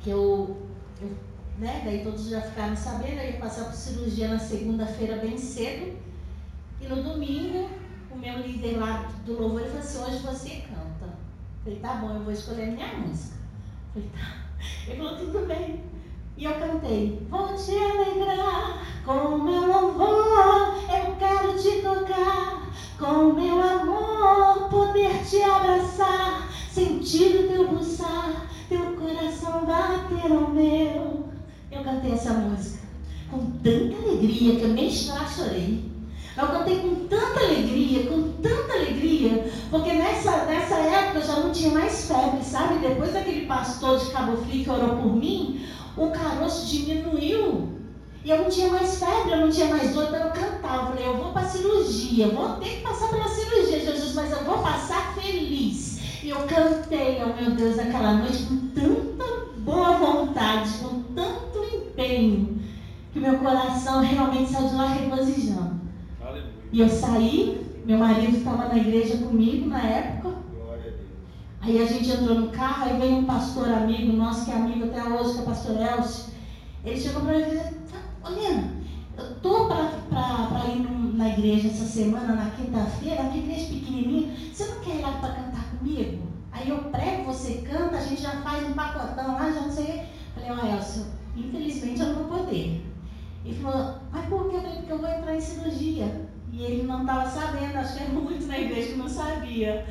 [0.00, 0.68] que eu,
[1.00, 1.27] eu
[1.58, 1.82] né?
[1.84, 5.96] Daí todos já ficaram sabendo, eu ia passar por cirurgia na segunda-feira bem cedo.
[6.80, 7.68] E no domingo,
[8.10, 11.04] o meu líder lá do louvor ele falou assim, hoje você canta.
[11.04, 13.36] Eu falei, tá bom, eu vou escolher a minha música.
[13.94, 14.48] Eu falei, tá.
[14.86, 15.80] Ele falou, tudo bem.
[16.36, 23.30] E eu cantei, vou te alegrar com o meu louvor, eu quero te tocar com
[23.30, 31.17] o meu amor, poder te abraçar, sentir o teu pulsar, teu coração bater ao meu.
[31.88, 32.80] Cantei essa música
[33.30, 35.90] com tanta alegria que eu nem chorar chorei.
[36.36, 41.50] Eu cantei com tanta alegria, com tanta alegria, porque nessa, nessa época eu já não
[41.50, 42.86] tinha mais febre, sabe?
[42.86, 47.78] Depois daquele pastor de Cabo Frio que orou por mim, o caroço diminuiu.
[48.22, 50.82] E eu não tinha mais febre, eu não tinha mais dor, então eu cantava.
[50.82, 54.30] Eu falei, eu vou para a cirurgia, vou ter que passar pela cirurgia, Jesus, mas
[54.30, 56.00] eu vou passar feliz.
[56.22, 59.24] E eu cantei, oh meu Deus, aquela noite com tanta
[59.58, 61.47] boa vontade, com tanto
[62.08, 62.58] empenho,
[63.12, 65.78] que meu coração realmente saiu de lá regozijando.
[66.72, 70.28] E eu saí, meu marido estava na igreja comigo na época.
[70.28, 71.66] A.
[71.66, 74.84] Aí a gente entrou no carro, aí veio um pastor amigo nosso, que é amigo
[74.84, 76.32] até hoje, que é o pastor Elcio.
[76.84, 77.74] Ele chegou para mim e disse,
[78.22, 78.72] Olha,
[79.16, 84.80] eu tô para ir na igreja essa semana, na quinta-feira, uma igreja pequenininha, você não
[84.80, 86.28] quer ir lá para cantar comigo?
[86.52, 90.04] Aí eu prego, você canta, a gente já faz um pacotão lá, já não sei.
[90.34, 91.06] Falei, ó, Elcio,
[91.40, 92.84] infelizmente eu não vou poder.
[93.44, 94.56] Ele falou, mas por que?
[94.56, 96.28] Eu falei, porque eu vou entrar em cirurgia.
[96.52, 99.86] E ele não estava sabendo, acho que era muito na igreja que não sabia.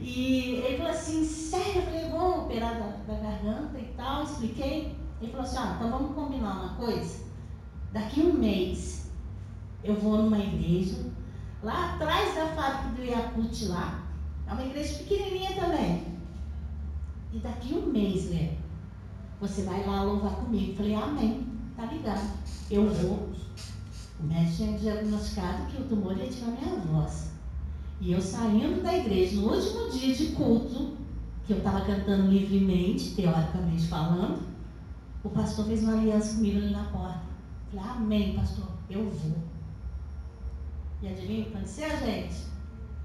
[0.00, 1.76] E ele falou assim, sério?
[1.76, 4.96] Eu falei, vou operar da, da garganta e tal, expliquei.
[5.20, 7.24] Ele falou assim, ah, então vamos combinar uma coisa.
[7.92, 9.10] Daqui um mês
[9.82, 11.06] eu vou numa igreja,
[11.62, 14.06] lá atrás da fábrica do Yakut lá,
[14.46, 16.04] é uma igreja pequenininha também.
[17.32, 18.56] E daqui um mês, Léo,
[19.40, 20.76] você vai lá louvar comigo.
[20.76, 22.38] Falei, amém, tá ligado.
[22.70, 23.30] Eu vou.
[24.20, 27.30] O médico tinha diagnosticado que o tumor ia tirar minha voz.
[28.00, 30.96] E eu saindo da igreja, no último dia de culto,
[31.46, 34.42] que eu estava cantando livremente, teoricamente falando,
[35.24, 37.22] o pastor fez uma aliança comigo ali na porta.
[37.70, 39.36] Falei, amém, pastor, eu vou.
[41.02, 42.50] E adivinha o que aconteceu, gente?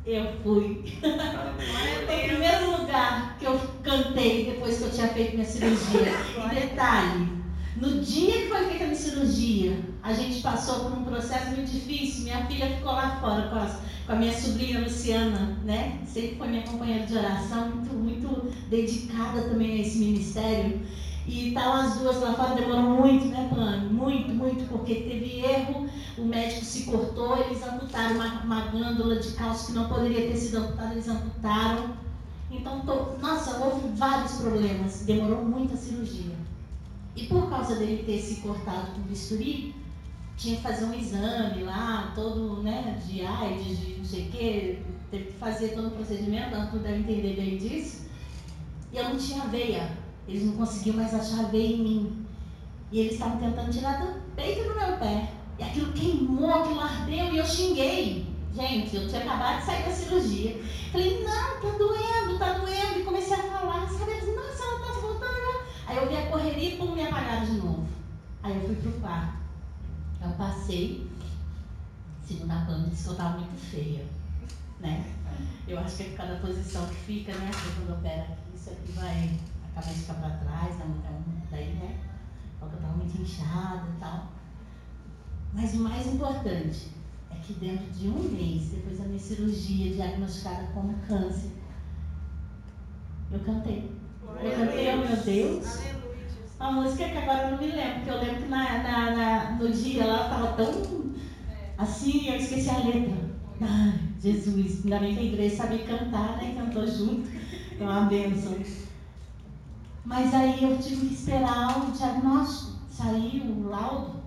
[0.05, 0.83] Eu fui.
[1.01, 6.13] Foi o primeiro lugar que eu cantei depois que eu tinha feito minha cirurgia.
[6.45, 7.29] E detalhe,
[7.77, 11.71] no dia que foi feita a minha cirurgia, a gente passou por um processo muito
[11.71, 12.25] difícil.
[12.25, 15.97] Minha filha ficou lá fora com, as, com a minha sobrinha Luciana, né?
[16.05, 20.81] Sempre foi minha companheira de oração, muito, muito dedicada também a esse ministério.
[21.27, 23.91] E estavam tá as duas lá fora, demorou muito, né, Plano?
[23.91, 29.31] Muito, muito, porque teve erro, o médico se cortou, eles amputaram uma, uma glândula de
[29.31, 31.95] cálcio que não poderia ter sido amputada, eles amputaram.
[32.51, 36.35] Então, tô, nossa, houve vários problemas, demorou muito a cirurgia.
[37.15, 39.73] E por causa dele ter se cortado com bisturi,
[40.37, 44.79] tinha que fazer um exame lá, todo, né, de AIDS, de não sei o quê,
[45.09, 48.05] teve que fazer todo o procedimento, tu deve entender bem disso.
[48.93, 52.25] E eu não tinha veia eles não conseguiam mais achar veia em mim.
[52.91, 55.31] E eles estavam tentando tirar do peito do meu pé.
[55.59, 58.25] E aquilo queimou, aquilo ardeu e eu xinguei.
[58.53, 60.61] Gente, eu tinha acabado de sair da cirurgia.
[60.91, 62.99] Falei, não, tá doendo, tá doendo.
[62.99, 64.11] E comecei a falar, sabe?
[64.11, 65.65] Eles, nossa, ela tá voltando.
[65.87, 67.87] Aí eu vi a correria e pum, me apagaram de novo.
[68.41, 69.33] Aí eu fui pro quarto.
[70.23, 71.07] Eu passei.
[72.25, 74.05] Segundo a planta, disse que eu tava muito feia.
[74.79, 75.05] Né?
[75.67, 77.51] Eu acho que é cada posição que fica, né?
[77.75, 79.37] Quando opera aqui, isso aqui vai
[79.75, 81.97] cabeça fica para trás, é é daí, né?
[82.59, 84.31] Porque eu estava muito inchada e tal.
[85.53, 86.91] Mas o mais importante
[87.29, 91.51] é que dentro de um mês, depois da minha cirurgia diagnosticada com câncer,
[93.31, 93.91] eu cantei.
[94.41, 95.79] Eu cantei, oh meu Deus.
[96.57, 99.51] A música que agora eu não me lembro, porque eu lembro que na, na, na
[99.51, 101.13] no dia ela estava tão
[101.77, 103.35] assim, eu esqueci a letra.
[103.61, 106.55] Ai, Jesus, ainda bem que a igreja sabia cantar, né?
[106.57, 107.29] Cantou junto.
[107.77, 108.57] É uma bênção.
[110.05, 114.23] Mas aí eu tive que esperar o diagnóstico, sair o laudo.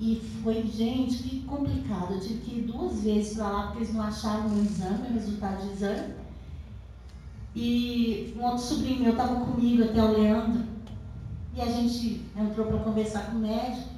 [0.00, 2.14] E foi, gente, que complicado.
[2.14, 5.12] Eu tive que ir duas vezes para lá porque eles não acharam o exame, o
[5.12, 6.14] resultado do exame.
[7.54, 10.64] E um outro sobrinho meu estava comigo, até o Leandro.
[11.54, 13.90] E a gente entrou para conversar com o médico.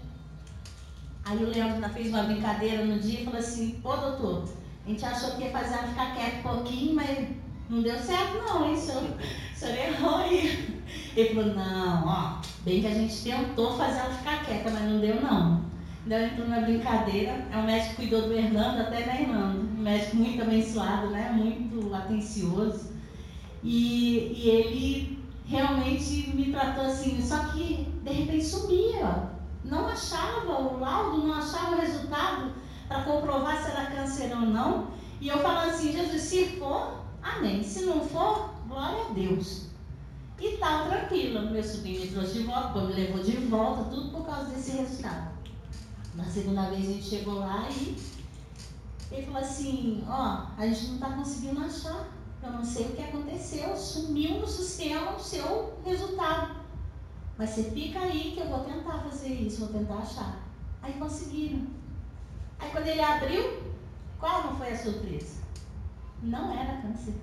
[1.25, 4.49] Aí o Leandro fez uma brincadeira no dia e falou assim, ô doutor,
[4.85, 7.29] a gente achou que ia fazer ela ficar quieta um pouquinho, mas
[7.68, 9.04] não deu certo não, hein, senhor?
[9.04, 10.82] O senhor errou aí.
[11.16, 15.00] Ele falou, não, ó, bem que a gente tentou fazer ela ficar quieta, mas não
[15.00, 15.64] deu não.
[16.04, 19.78] Então entrou na brincadeira, é um médico cuidou do Hernando até da Hernando.
[19.78, 21.32] Um médico muito abençoado, né?
[21.32, 22.92] Muito atencioso.
[23.62, 29.30] E, e ele realmente me tratou assim, só que de repente sumia.
[29.64, 32.52] Não achava o laudo, não achava o resultado
[32.86, 34.88] para comprovar se era câncer ou não.
[35.22, 37.62] E eu falava assim, Jesus, se for, amém.
[37.62, 39.66] Se não for, glória a Deus.
[40.39, 41.43] E tal, tranquila.
[41.43, 45.33] Meu sobrinho me trouxe de volta, me levou de volta, tudo por causa desse resultado.
[46.14, 47.97] Na segunda vez a gente chegou lá e
[49.11, 52.09] ele falou assim, ó, a gente não está conseguindo achar.
[52.43, 56.57] Eu não sei o que aconteceu, sumiu no sistema o seu resultado.
[57.39, 60.43] Mas você fica aí que eu vou tentar fazer isso, vou tentar achar.
[60.83, 61.66] Aí conseguiram.
[62.59, 63.62] Aí quando ele abriu,
[64.18, 65.43] qual não foi a surpresa?
[66.25, 67.14] Não era câncer.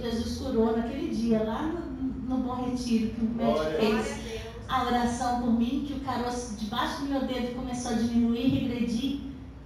[0.00, 5.42] Jesus curou naquele dia, lá no, no Bom Retiro, que o médico fez a oração
[5.42, 9.20] por mim, que o caroço debaixo do meu dedo começou a diminuir, regredir.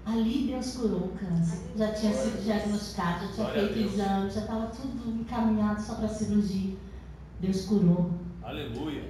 [0.05, 1.61] Ali Deus curou o câncer.
[1.77, 6.09] Já tinha sido diagnosticado, já tinha Glória feito exame, já estava tudo encaminhado só para
[6.09, 6.77] cirurgia.
[7.41, 8.11] Deus curou.
[8.43, 9.05] Aleluia.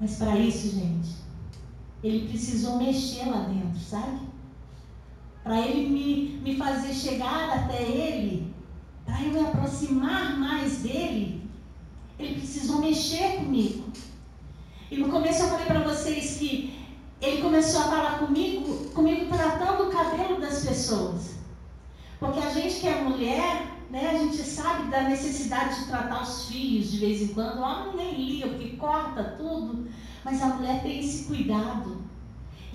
[0.00, 1.14] Mas para isso, gente,
[2.02, 4.20] ele precisou mexer lá dentro, sabe?
[5.44, 8.53] Para ele me, me fazer chegar até ele,
[9.04, 11.42] para eu me aproximar mais dele,
[12.18, 13.84] ele precisou mexer comigo.
[14.90, 16.74] E no começo eu falei para vocês que
[17.20, 21.34] ele começou a falar comigo, comigo tratando o cabelo das pessoas.
[22.20, 26.46] Porque a gente que é mulher, né, a gente sabe da necessidade de tratar os
[26.46, 27.58] fios de vez em quando.
[27.58, 29.88] O homem nem liga, porque corta tudo.
[30.24, 32.02] Mas a mulher tem esse cuidado.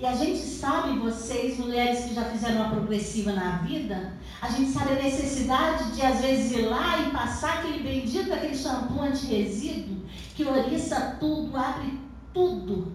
[0.00, 4.70] E a gente sabe, vocês, mulheres que já fizeram uma progressiva na vida, a gente
[4.70, 9.98] sabe a necessidade de às vezes ir lá e passar aquele bendito, aquele shampoo anti-resíduo,
[10.34, 12.00] que oriça tudo, abre
[12.32, 12.94] tudo.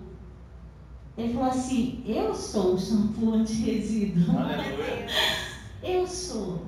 [1.15, 4.25] Ele falou assim: Eu sou o shampoo anti-resíduo.
[5.83, 6.65] Eu sou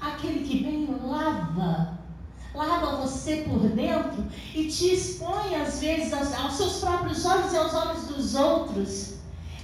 [0.00, 1.98] aquele que vem e lava,
[2.54, 4.24] lava você por dentro
[4.54, 9.11] e te expõe às vezes aos, aos seus próprios olhos e aos olhos dos outros.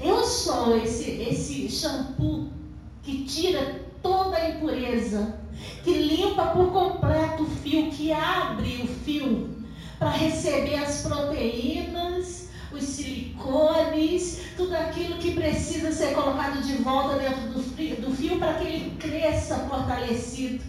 [0.01, 2.49] Eu sou esse, esse shampoo
[3.03, 5.41] que tira toda a impureza,
[5.83, 9.57] que limpa por completo o fio, que abre o fio
[9.99, 17.49] para receber as proteínas, os silicones, tudo aquilo que precisa ser colocado de volta dentro
[17.49, 20.63] do fio, do fio para que ele cresça fortalecido.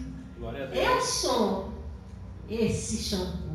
[0.73, 1.71] Eu sou
[2.49, 3.48] esse shampoo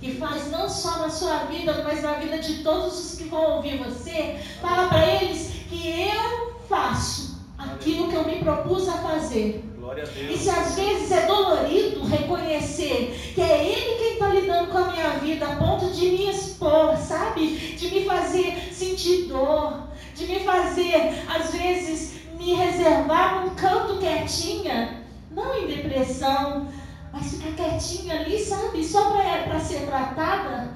[0.00, 3.56] que faz não só na sua vida, mas na vida de todos os que vão
[3.56, 4.38] ouvir você.
[4.60, 9.62] Fala para eles que eu faço aquilo que eu me propus a fazer.
[9.90, 14.78] A E se às vezes é dolorido reconhecer que é Ele quem está lidando com
[14.78, 17.56] a minha vida, a ponto de me expor, sabe?
[17.76, 25.02] De me fazer sentir dor, de me fazer, às vezes, me reservar num canto quietinha,
[25.30, 26.68] não em depressão,
[27.12, 28.84] mas ficar quietinha ali, sabe?
[28.84, 30.74] Só para ser tratada.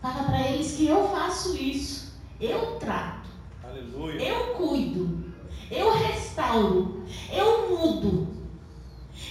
[0.00, 3.28] Fala para eles que eu faço isso, eu trato.
[3.62, 4.20] Aleluia.
[4.20, 5.24] Eu cuido,
[5.70, 8.26] eu restauro, eu mudo.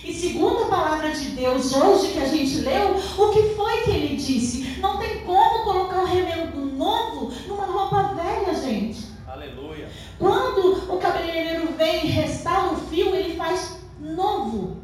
[0.03, 3.91] E segundo a palavra de Deus hoje que a gente leu, o que foi que
[3.91, 4.79] ele disse?
[4.79, 9.07] Não tem como colocar um remendo novo numa roupa velha, gente.
[9.27, 9.89] Aleluia.
[10.17, 14.77] Quando o cabeleireiro vem e restaura o fio, ele faz novo.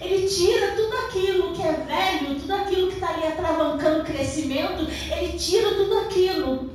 [0.00, 4.86] Ele tira tudo aquilo que é velho, tudo aquilo que está ali atravancando o crescimento,
[5.10, 6.70] ele tira tudo aquilo.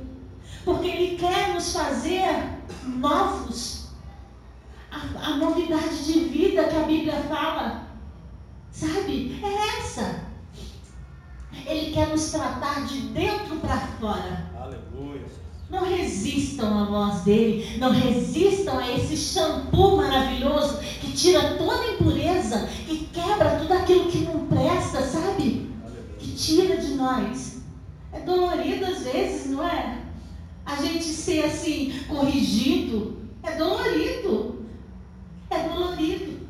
[0.64, 3.88] Porque ele quer nos fazer novos.
[4.90, 7.86] A, a novidade de vida que a Bíblia fala,
[8.72, 9.40] sabe?
[9.42, 10.24] É essa.
[11.66, 14.50] Ele quer nos tratar de dentro para fora.
[14.58, 15.26] Aleluia.
[15.70, 21.92] Não resistam à voz dele, não resistam a esse shampoo maravilhoso que tira toda a
[21.92, 25.70] impureza, que quebra tudo aquilo que não presta, sabe?
[26.18, 27.60] Que tira de nós.
[28.12, 29.98] É dolorido às vezes, não é?
[30.66, 34.66] A gente ser assim, corrigido, é dolorido.
[35.50, 36.48] É dolorido.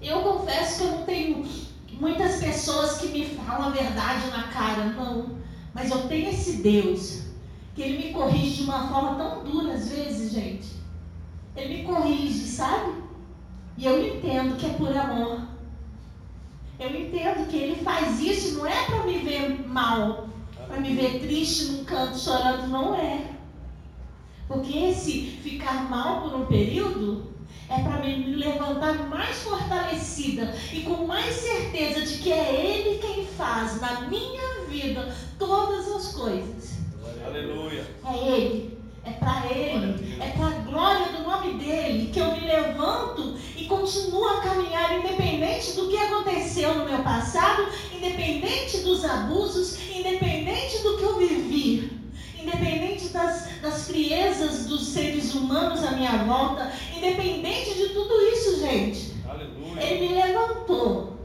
[0.00, 1.46] Eu confesso que eu não tenho
[2.00, 5.36] muitas pessoas que me falam a verdade na cara, não.
[5.72, 7.21] Mas eu tenho esse Deus
[7.74, 10.68] que ele me corrige de uma forma tão dura às vezes, gente.
[11.56, 13.02] Ele me corrige, sabe?
[13.76, 15.40] E eu entendo que é por amor.
[16.78, 20.28] Eu entendo que ele faz isso não é para me ver mal,
[20.66, 23.32] para me ver triste num canto chorando, não é.
[24.48, 27.32] Porque esse ficar mal por um período
[27.68, 33.26] é para me levantar mais fortalecida e com mais certeza de que é Ele quem
[33.26, 36.71] faz na minha vida todas as coisas.
[37.26, 37.86] Aleluia.
[38.06, 42.40] É Ele, é para Ele, é para a glória do nome dEle que eu me
[42.40, 49.78] levanto e continuo a caminhar, independente do que aconteceu no meu passado, independente dos abusos,
[49.90, 52.02] independente do que eu vivi
[52.42, 59.14] independente das, das friezas dos seres humanos à minha volta, independente de tudo isso, gente.
[59.28, 59.82] Aleluia.
[59.82, 61.16] Ele me levantou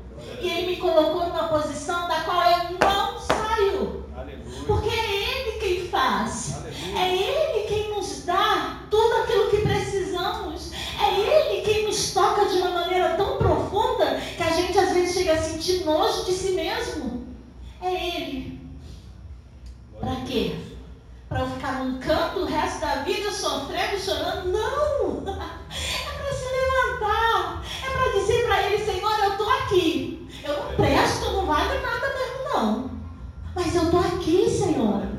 [0.41, 4.05] e ele me colocou numa posição da qual eu não saio.
[4.15, 4.63] Aleluia.
[4.67, 5.36] Porque é Ele
[5.67, 6.55] quem faz.
[6.55, 6.99] Aleluia.
[6.99, 10.71] É Ele quem nos dá tudo aquilo que precisamos.
[10.99, 15.15] É Ele quem nos toca de uma maneira tão profunda que a gente às vezes
[15.15, 17.27] chega a sentir nojo de si mesmo.
[17.81, 18.59] É Ele.
[19.99, 20.55] Para quê?
[21.27, 24.47] Para eu ficar num canto o resto da vida sofrendo e chorando?
[24.49, 25.37] Não!
[25.69, 27.63] É para se levantar.
[27.85, 30.27] É para dizer para Ele, Senhor, eu estou aqui.
[30.43, 32.91] Eu não presto, não vale nada mesmo, não.
[33.53, 35.16] Mas eu estou aqui, Senhor.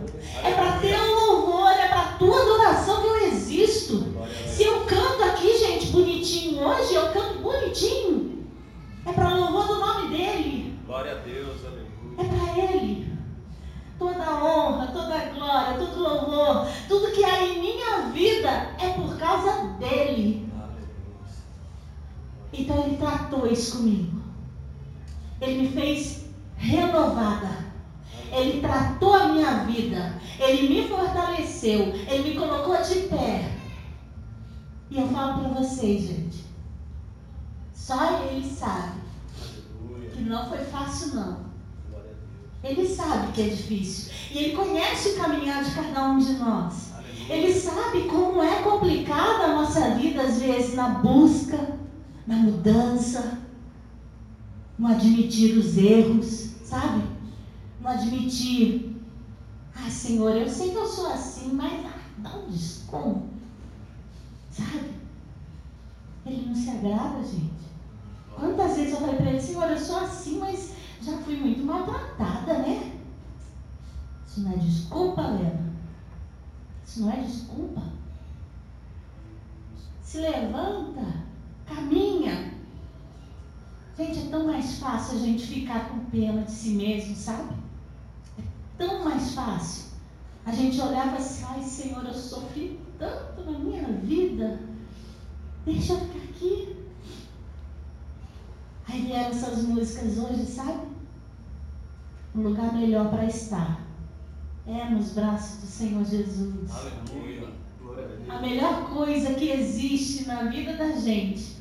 [10.98, 11.86] Glória a Deus, aleluia.
[12.18, 13.18] É para ele.
[14.00, 18.48] Toda honra, toda glória, todo louvor, tudo que há em minha vida
[18.80, 20.52] é por causa dele.
[22.52, 24.20] Então ele tratou isso comigo.
[25.40, 26.24] Ele me fez
[26.56, 27.66] renovada.
[28.32, 30.20] Ele tratou a minha vida.
[30.40, 31.94] Ele me fortaleceu.
[32.08, 33.52] Ele me colocou de pé.
[34.90, 36.44] E eu falo para vocês, gente.
[37.72, 39.07] Só ele sabe
[40.18, 41.48] que não foi fácil, não.
[42.62, 44.12] Ele sabe que é difícil.
[44.32, 46.92] E ele conhece o caminhar de cada um de nós.
[47.28, 51.78] Ele sabe como é complicada a nossa vida, às vezes, na busca,
[52.26, 53.38] na mudança,
[54.78, 57.02] no admitir os erros, sabe?
[57.80, 58.96] No admitir,
[59.74, 63.28] ah, Senhor, eu sei que eu sou assim, mas ah, dá um desconto,
[64.50, 64.90] sabe?
[66.26, 67.57] Ele não se agrada, gente.
[68.38, 72.58] Quantas vezes eu falei para ele, Senhor, eu sou assim, mas já fui muito maltratada,
[72.58, 72.92] né?
[74.26, 75.72] Isso não é desculpa, Lena?
[76.86, 77.82] Isso não é desculpa?
[80.02, 81.02] Se levanta,
[81.66, 82.54] caminha.
[83.96, 87.52] Gente, é tão mais fácil a gente ficar com pena de si mesmo, sabe?
[88.38, 88.42] É
[88.78, 89.88] tão mais fácil.
[90.46, 94.60] A gente olhava assim, ai Senhor, eu sofri tanto na minha vida.
[95.64, 96.77] Deixa eu ficar aqui.
[98.88, 100.88] Aí vieram essas músicas hoje, sabe?
[102.34, 103.80] Um lugar melhor para estar.
[104.66, 106.70] É nos braços do Senhor Jesus.
[106.70, 107.48] Aleluia.
[108.28, 111.56] A melhor coisa que existe na vida da gente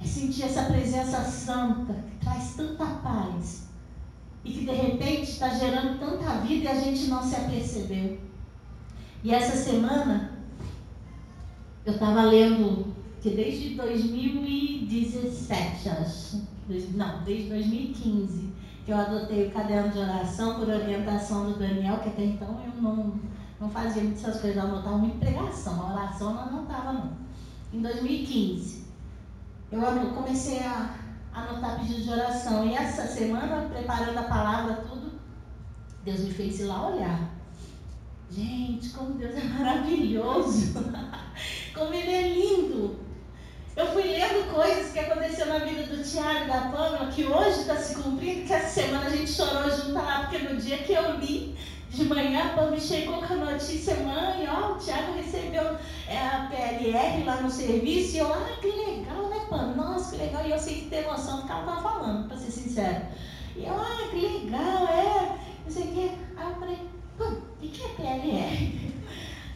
[0.00, 3.68] é sentir essa presença santa que traz tanta paz
[4.44, 8.18] e que de repente está gerando tanta vida e a gente não se apercebeu.
[9.22, 10.32] E essa semana
[11.84, 16.42] eu estava lendo que desde 2017, acho,
[16.94, 18.52] não, desde 2015,
[18.84, 22.80] que eu adotei o caderno de oração por orientação do Daniel, que até então eu
[22.80, 23.20] não,
[23.60, 27.12] não fazia muitas coisas, eu anotava muito pregação, a oração não anotava não.
[27.72, 28.86] Em 2015,
[29.70, 29.80] eu
[30.14, 30.96] comecei a
[31.32, 35.12] anotar pedidos de oração e essa semana, preparando a palavra, tudo,
[36.04, 37.30] Deus me fez ir lá olhar.
[38.30, 40.74] Gente, como Deus é maravilhoso!
[41.74, 43.09] como Ele é lindo!
[43.80, 47.60] Eu fui lendo coisas que aconteceu na vida do Tiago e da Pamela, que hoje
[47.60, 50.92] está se cumprindo, que essa semana a gente chorou junto lá, porque no dia que
[50.92, 51.56] eu li,
[51.88, 56.18] de manhã, a Pamela me chegou com a notícia, mãe, ó, o Tiago recebeu é,
[56.18, 59.74] a PLR lá no serviço, e eu, ah, que legal, né, Pamela?
[59.74, 62.36] Nossa, que legal, e eu sei que tem emoção do que ela estava falando, para
[62.36, 63.10] ser sincera.
[63.56, 66.10] E eu, ah, que legal, é, não sei o quê.
[66.36, 66.78] Aí eu falei,
[67.16, 68.99] pô, o que é PLR?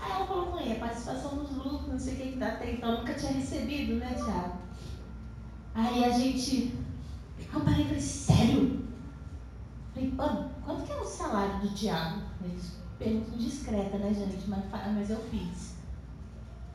[0.05, 2.98] Aí ela falou, mãe, é participação nos lucros, não sei o que dá até então,
[2.98, 4.59] nunca tinha recebido, né, Tiago?
[5.74, 6.74] Aí a gente,
[7.52, 8.84] eu parei e falei, sério?
[9.94, 10.24] Falei, pô,
[10.64, 12.20] quanto que é o salário do Tiago?
[12.44, 14.46] Eles perguntam discreta, né, gente?
[14.46, 15.74] Mas, mas eu fiz.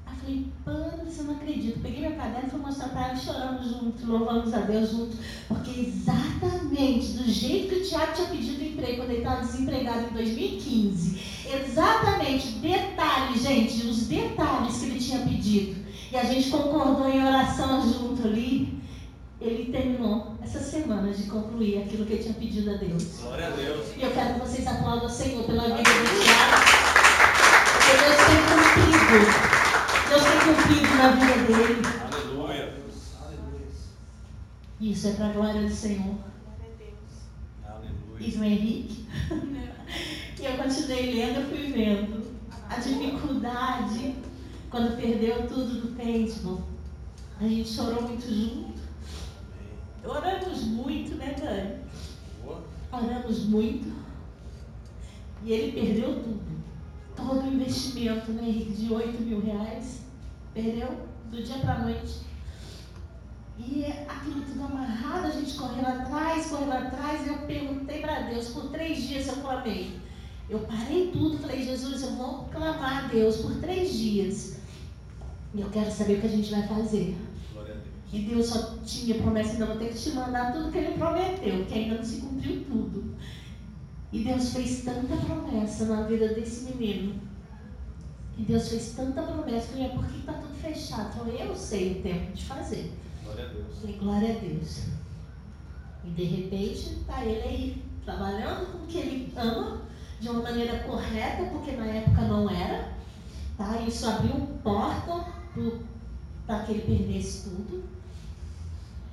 [0.10, 1.80] Aí eu falei, Pana, você não acredita.
[1.82, 5.18] Peguei meu caderno e fui mostrar para ela choramos juntos, louvamos a Deus juntos.
[5.48, 10.14] Porque exatamente do jeito que o Tiago tinha pedido emprego quando ele estava desempregado em
[10.14, 11.22] 2015,
[11.54, 15.90] exatamente, detalhes, gente, os detalhes que ele tinha pedido.
[16.12, 18.80] E a gente concordou em oração junto ali.
[19.40, 23.20] Ele terminou essa semana de concluir aquilo que ele tinha pedido a Deus.
[23.22, 23.88] Glória a Deus.
[23.96, 26.58] E eu quero que vocês aplaudam o Senhor pela vida do Tiago.
[27.74, 29.59] Porque Deus tem cumprido.
[30.10, 31.82] Deus tem cumprido na vida dele.
[32.12, 32.74] Aleluia.
[34.82, 36.16] Isso é para a glória do Senhor.
[36.16, 37.12] Glória a Deus.
[37.64, 38.28] Aleluia.
[38.28, 39.06] E do Henrique.
[40.40, 42.26] E eu continuei lendo, eu fui vendo
[42.70, 44.16] a dificuldade
[44.72, 46.64] quando perdeu tudo do paintball.
[47.40, 48.80] A gente chorou muito junto.
[50.04, 51.76] Oramos muito, né, Dani?
[52.92, 53.94] Oramos muito.
[55.44, 56.49] E ele perdeu tudo.
[57.20, 60.02] Todo o investimento, né, de 8 mil reais.
[60.54, 62.30] Perdeu do dia para a noite.
[63.58, 67.28] E aquilo tudo amarrado, a gente correndo atrás, correndo atrás.
[67.28, 70.00] Eu perguntei para Deus, por três dias eu clamei.
[70.50, 74.58] Eu parei tudo, falei, Jesus, eu vou clamar a Deus por três dias.
[75.54, 77.18] E eu quero saber o que a gente vai fazer.
[77.54, 77.88] Glória a Deus.
[78.12, 81.66] E Deus só tinha promessa, ainda vou ter que te mandar tudo que Ele prometeu,
[81.66, 83.16] que ainda não se cumpriu tudo.
[84.12, 87.22] E Deus fez tanta promessa na vida desse menino.
[88.38, 91.10] E Deus fez tanta promessa, eu falei, é porque está tudo fechado.
[91.10, 92.94] Eu falei, eu sei o tempo de fazer.
[93.24, 93.68] Glória a Deus.
[93.68, 94.84] Eu falei, glória a Deus.
[96.06, 99.82] E de repente, está ele aí, trabalhando com o que ele ama,
[100.20, 102.94] de uma maneira correta, porque na época não era.
[103.58, 103.82] Tá?
[103.82, 105.26] Isso abriu porta
[106.48, 107.84] para que ele perdesse tudo.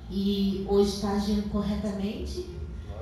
[0.09, 2.56] E hoje está agindo corretamente.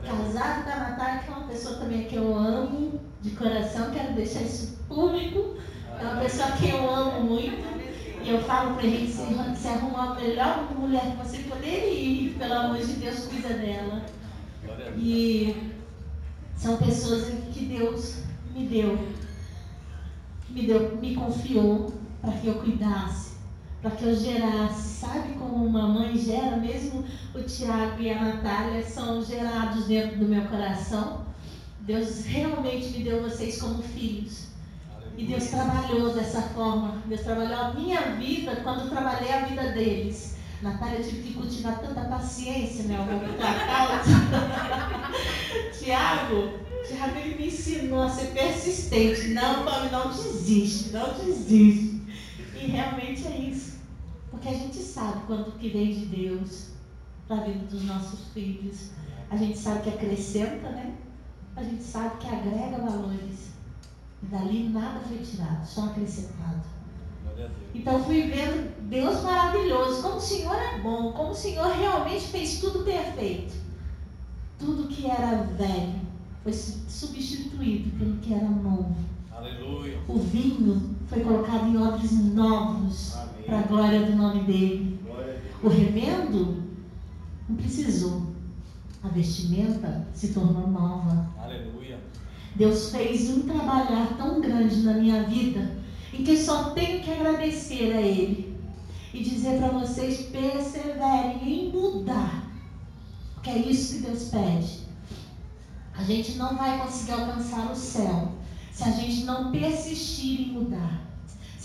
[0.06, 4.14] Casado com a Natália, que é uma pessoa também que eu amo de coração, quero
[4.14, 5.56] deixar isso público.
[5.99, 7.76] É uma pessoa que eu amo muito.
[8.24, 12.36] E eu falo pra ele, se, se arrumar a melhor mulher que você poderia ir,
[12.38, 14.03] pelo amor de Deus, cuida dela.
[14.97, 15.72] E
[16.56, 18.24] são pessoas que Deus
[18.56, 18.97] me deu,
[20.49, 23.35] me deu, me confiou para que eu cuidasse,
[23.86, 24.96] para que eu gerasse.
[25.00, 27.06] Sabe como uma mãe gera, mesmo
[27.36, 31.24] o Tiago e a Natália são gerados dentro do meu coração.
[31.82, 34.48] Deus realmente me deu vocês como filhos.
[35.16, 36.96] E Deus trabalhou dessa forma.
[37.06, 40.36] Deus trabalhou a minha vida quando trabalhei a vida deles.
[40.64, 42.98] Natália, eu tive que cultivar tanta paciência, né?
[42.98, 44.02] Eu vou botar
[45.78, 49.28] Tiago, Tiago, ele me ensinou a ser persistente.
[49.28, 52.02] Não, não desiste, não desiste.
[52.60, 53.74] E realmente é isso.
[54.36, 56.72] Porque a gente sabe quando que vem de Deus
[57.26, 58.92] para a vida dos nossos filhos.
[59.30, 60.94] A gente sabe que acrescenta, né?
[61.56, 63.52] A gente sabe que agrega valores.
[64.22, 66.62] E dali nada foi tirado, só acrescentado.
[67.74, 72.60] Então fui vendo Deus maravilhoso, como o Senhor é bom, como o Senhor realmente fez
[72.60, 73.54] tudo perfeito.
[74.60, 76.02] Tudo que era velho
[76.44, 78.96] foi substituído pelo que era novo.
[79.32, 80.00] Aleluia.
[80.08, 83.24] O vinho foi colocado em odres novos Amém.
[83.46, 85.00] Para a glória do nome dele.
[85.62, 86.64] O remendo
[87.48, 88.34] não precisou.
[89.04, 91.30] A vestimenta se tornou nova.
[91.41, 92.00] Aleluia.
[92.56, 95.78] Deus fez um trabalhar tão grande na minha vida
[96.14, 98.56] em que só tenho que agradecer a Ele
[99.14, 102.50] e dizer para vocês: perseverem em mudar,
[103.34, 104.86] porque é isso que Deus pede.
[105.93, 108.34] A gente não vai conseguir alcançar o céu
[108.72, 111.05] se a gente não persistir em mudar.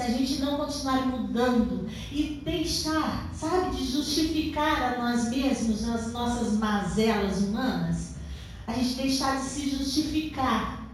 [0.00, 6.10] Se a gente não continuar mudando e deixar, sabe, de justificar a nós mesmos as
[6.10, 8.14] nossas mazelas humanas,
[8.66, 10.88] a gente deixar de se justificar,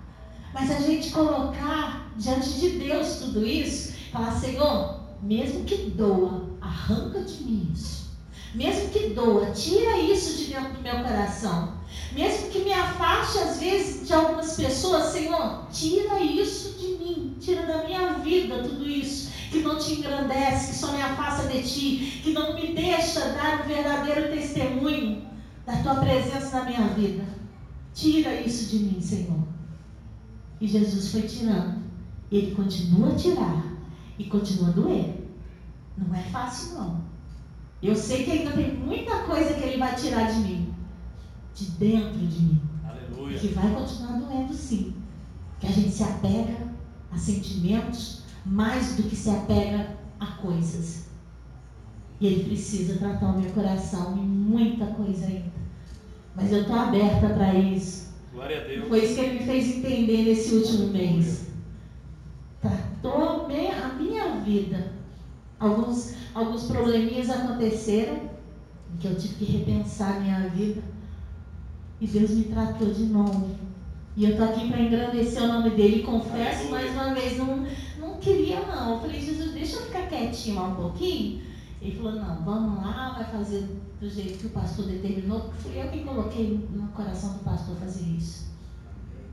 [0.52, 7.20] mas a gente colocar diante de Deus tudo isso, falar, Senhor, mesmo que doa, arranca
[7.20, 8.10] de mim isso.
[8.56, 11.74] Mesmo que doa, tira isso de dentro do meu coração.
[12.12, 17.05] Mesmo que me afaste às vezes de algumas pessoas, Senhor, tira isso de mim,
[17.40, 21.62] tira da minha vida tudo isso que não te engrandece, que só me afasta de
[21.62, 25.22] ti, que não me deixa dar um verdadeiro testemunho
[25.64, 27.24] da tua presença na minha vida.
[27.94, 29.38] Tira isso de mim, Senhor.
[30.60, 31.82] E Jesus foi tirando.
[32.30, 33.64] E ele continua a tirar.
[34.18, 35.28] E continua a doer.
[35.96, 37.04] Não é fácil, não.
[37.82, 40.74] Eu sei que ainda tem muita coisa que ele vai tirar de mim.
[41.54, 42.60] De dentro de mim.
[42.84, 43.38] Aleluia.
[43.38, 44.94] Que vai continuar doendo, sim.
[45.60, 46.65] Que a gente se apega
[47.12, 51.06] a sentimentos mais do que se apega a coisas.
[52.20, 55.52] E ele precisa tratar o meu coração e muita coisa ainda.
[56.34, 58.14] Mas eu estou aberta para isso.
[58.32, 58.88] Glória a Deus.
[58.88, 61.46] Foi isso que ele me fez entender nesse último mês.
[62.60, 64.96] Tratou a minha vida
[65.58, 68.28] Alguns, alguns probleminhas aconteceram
[69.00, 70.82] que eu tive que repensar minha vida.
[71.98, 73.56] E Deus me tratou de novo.
[74.16, 76.02] E eu tô aqui para engrandecer o nome dele.
[76.02, 77.66] Confesso mais uma vez, não,
[77.98, 78.94] não queria não.
[78.94, 81.42] Eu falei, Jesus, deixa eu ficar quietinho um pouquinho.
[81.82, 83.68] Ele falou, não, vamos lá, vai fazer
[84.00, 87.76] do jeito que o pastor determinou, porque fui eu que coloquei no coração do pastor
[87.76, 88.46] fazer isso.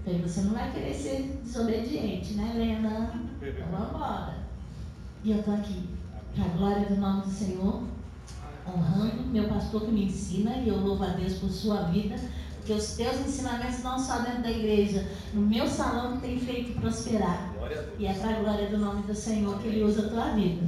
[0.03, 3.13] Falei, você não vai querer ser desobediente, né, Helena?
[3.41, 4.35] Então vamos embora.
[5.23, 5.83] E eu tô aqui,
[6.35, 7.83] para a glória do nome do Senhor,
[8.67, 12.15] honrando meu pastor que me ensina, e eu louvo a Deus por sua vida,
[12.63, 17.53] porque os teus ensinamentos não só dentro da igreja, no meu salão tem feito prosperar.
[17.99, 20.65] E é para a glória do nome do Senhor que Ele usa a tua vida.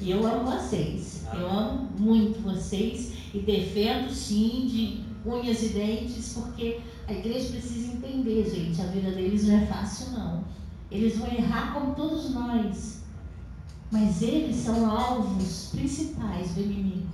[0.00, 1.24] E eu amo vocês.
[1.32, 7.92] Eu amo muito vocês e defendo sim de unhas e dentes, porque a igreja precisa
[7.92, 10.44] entender, gente, a vida deles não é fácil não.
[10.90, 13.04] Eles vão errar como todos nós.
[13.92, 17.06] Mas eles são alvos principais do inimigo.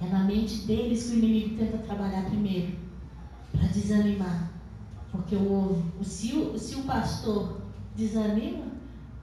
[0.00, 2.77] É na mente deles que o inimigo tenta trabalhar primeiro,
[3.58, 4.50] para desanimar.
[5.10, 7.60] Porque o, o, se, o, se o pastor
[7.96, 8.66] desanima,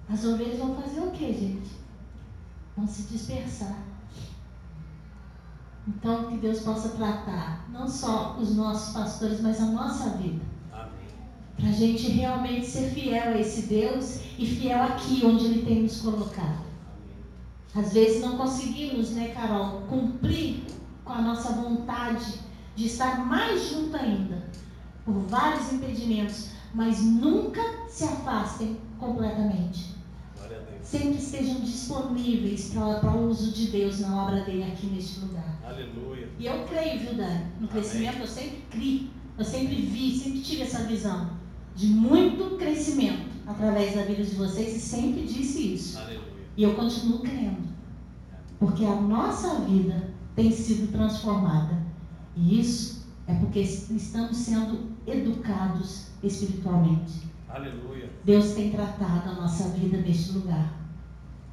[0.09, 1.71] as ovelhas vão fazer o que, gente?
[2.75, 3.77] Vão se dispersar.
[5.87, 10.43] Então, que Deus possa tratar não só os nossos pastores, mas a nossa vida.
[11.55, 15.83] Para a gente realmente ser fiel a esse Deus e fiel aqui onde Ele tem
[15.83, 16.65] nos colocado.
[17.73, 20.63] Às vezes não conseguimos, né, Carol, cumprir
[21.03, 22.44] com a nossa vontade
[22.75, 24.43] de estar mais junto ainda,
[25.03, 29.95] por vários impedimentos, mas nunca se afastem completamente.
[30.81, 35.59] Sempre estejam disponíveis para o uso de Deus na obra dele aqui neste lugar.
[35.65, 36.29] Aleluia.
[36.37, 37.45] E eu creio, viu, Dani?
[37.59, 41.31] No crescimento eu sempre criei, eu sempre vi, sempre tive essa visão
[41.75, 45.97] de muito crescimento através da vida de vocês e sempre disse isso.
[45.97, 46.23] Aleluia.
[46.55, 47.65] E eu continuo crendo.
[48.59, 51.84] Porque a nossa vida tem sido transformada.
[52.35, 57.23] E isso é porque estamos sendo educados espiritualmente.
[57.49, 58.09] Aleluia.
[58.23, 60.73] Deus tem tratado a nossa vida neste lugar.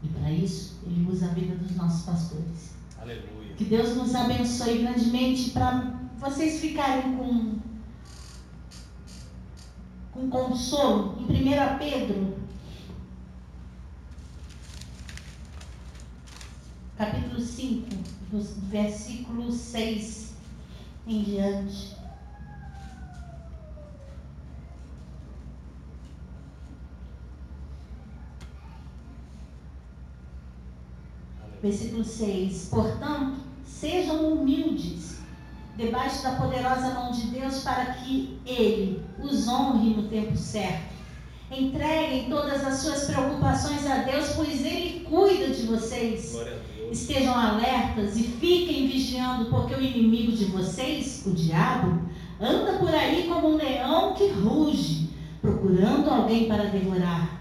[0.03, 2.73] E para isso, Ele usa a vida dos nossos pastores.
[3.01, 3.55] Aleluia.
[3.57, 7.57] Que Deus nos abençoe grandemente para vocês ficarem com,
[10.13, 11.17] com consolo.
[11.21, 12.35] Em 1 Pedro,
[16.97, 17.89] capítulo 5,
[18.31, 20.22] dos- versículo 6
[21.07, 21.97] em diante.
[31.63, 32.69] Versículo 6.
[32.71, 35.19] Portanto, sejam humildes
[35.77, 40.93] debaixo da poderosa mão de Deus para que Ele os honre no tempo certo.
[41.51, 46.33] Entreguem todas as suas preocupações a Deus, pois Ele cuida de vocês.
[46.33, 46.72] Glória a Deus.
[46.93, 52.03] Estejam alertas e fiquem vigiando, porque o inimigo de vocês, o diabo,
[52.39, 55.09] anda por aí como um leão que ruge,
[55.41, 57.41] procurando alguém para devorar.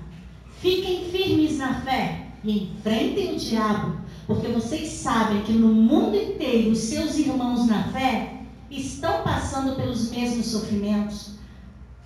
[0.62, 6.72] Fiquem firmes na fé e enfrentem o diabo, porque vocês sabem que no mundo inteiro
[6.72, 11.32] os seus irmãos na fé estão passando pelos mesmos sofrimentos.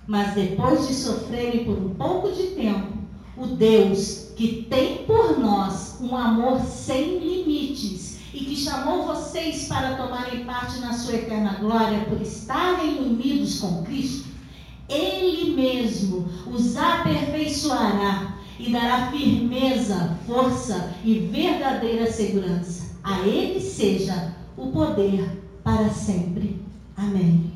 [0.04, 2.95] Mas depois de sofrerem por um pouco de tempo,
[3.36, 9.96] o Deus que tem por nós um amor sem limites e que chamou vocês para
[9.96, 14.28] tomarem parte na sua eterna glória por estarem unidos com Cristo,
[14.88, 22.96] Ele mesmo os aperfeiçoará e dará firmeza, força e verdadeira segurança.
[23.02, 26.60] A Ele seja o poder para sempre.
[26.96, 27.52] Amém.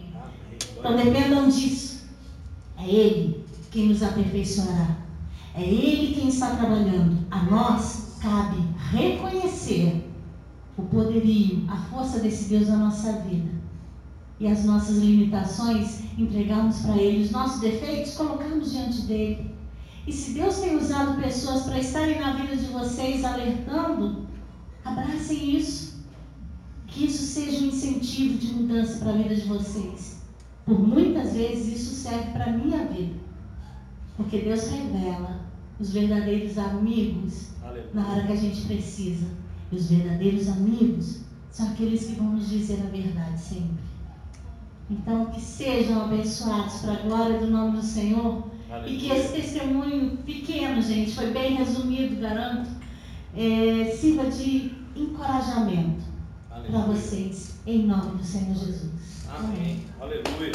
[0.79, 2.05] Então dependam disso.
[2.79, 5.10] É Ele quem nos aperfeiçoará.
[5.55, 7.19] É Ele quem está trabalhando.
[7.31, 8.59] A nós cabe
[8.91, 10.07] reconhecer
[10.77, 13.51] o poderio, a força desse Deus na nossa vida.
[14.39, 17.25] E as nossas limitações entregarmos para Ele.
[17.25, 19.55] Os nossos defeitos colocamos diante dele.
[20.07, 24.27] E se Deus tem usado pessoas para estarem na vida de vocês alertando,
[24.85, 26.01] abracem isso.
[26.87, 30.23] Que isso seja um incentivo de mudança para a vida de vocês.
[30.65, 33.15] Por muitas vezes isso serve para a minha vida.
[34.17, 35.40] Porque Deus revela
[35.81, 37.49] os verdadeiros amigos
[37.95, 39.27] na hora que a gente precisa.
[39.73, 41.21] E os verdadeiros amigos
[41.51, 43.91] são aqueles que vão nos dizer a verdade sempre.
[44.91, 48.51] Então, que sejam abençoados para a glória do nome do Senhor.
[48.87, 52.71] E que esse testemunho pequeno, gente, foi bem resumido, garanto,
[53.37, 56.03] é, sirva de encorajamento
[56.49, 56.87] para Aleluia.
[56.87, 59.27] vocês, em nome do Senhor Jesus.
[59.29, 59.85] Amém.
[60.01, 60.53] Aleluia.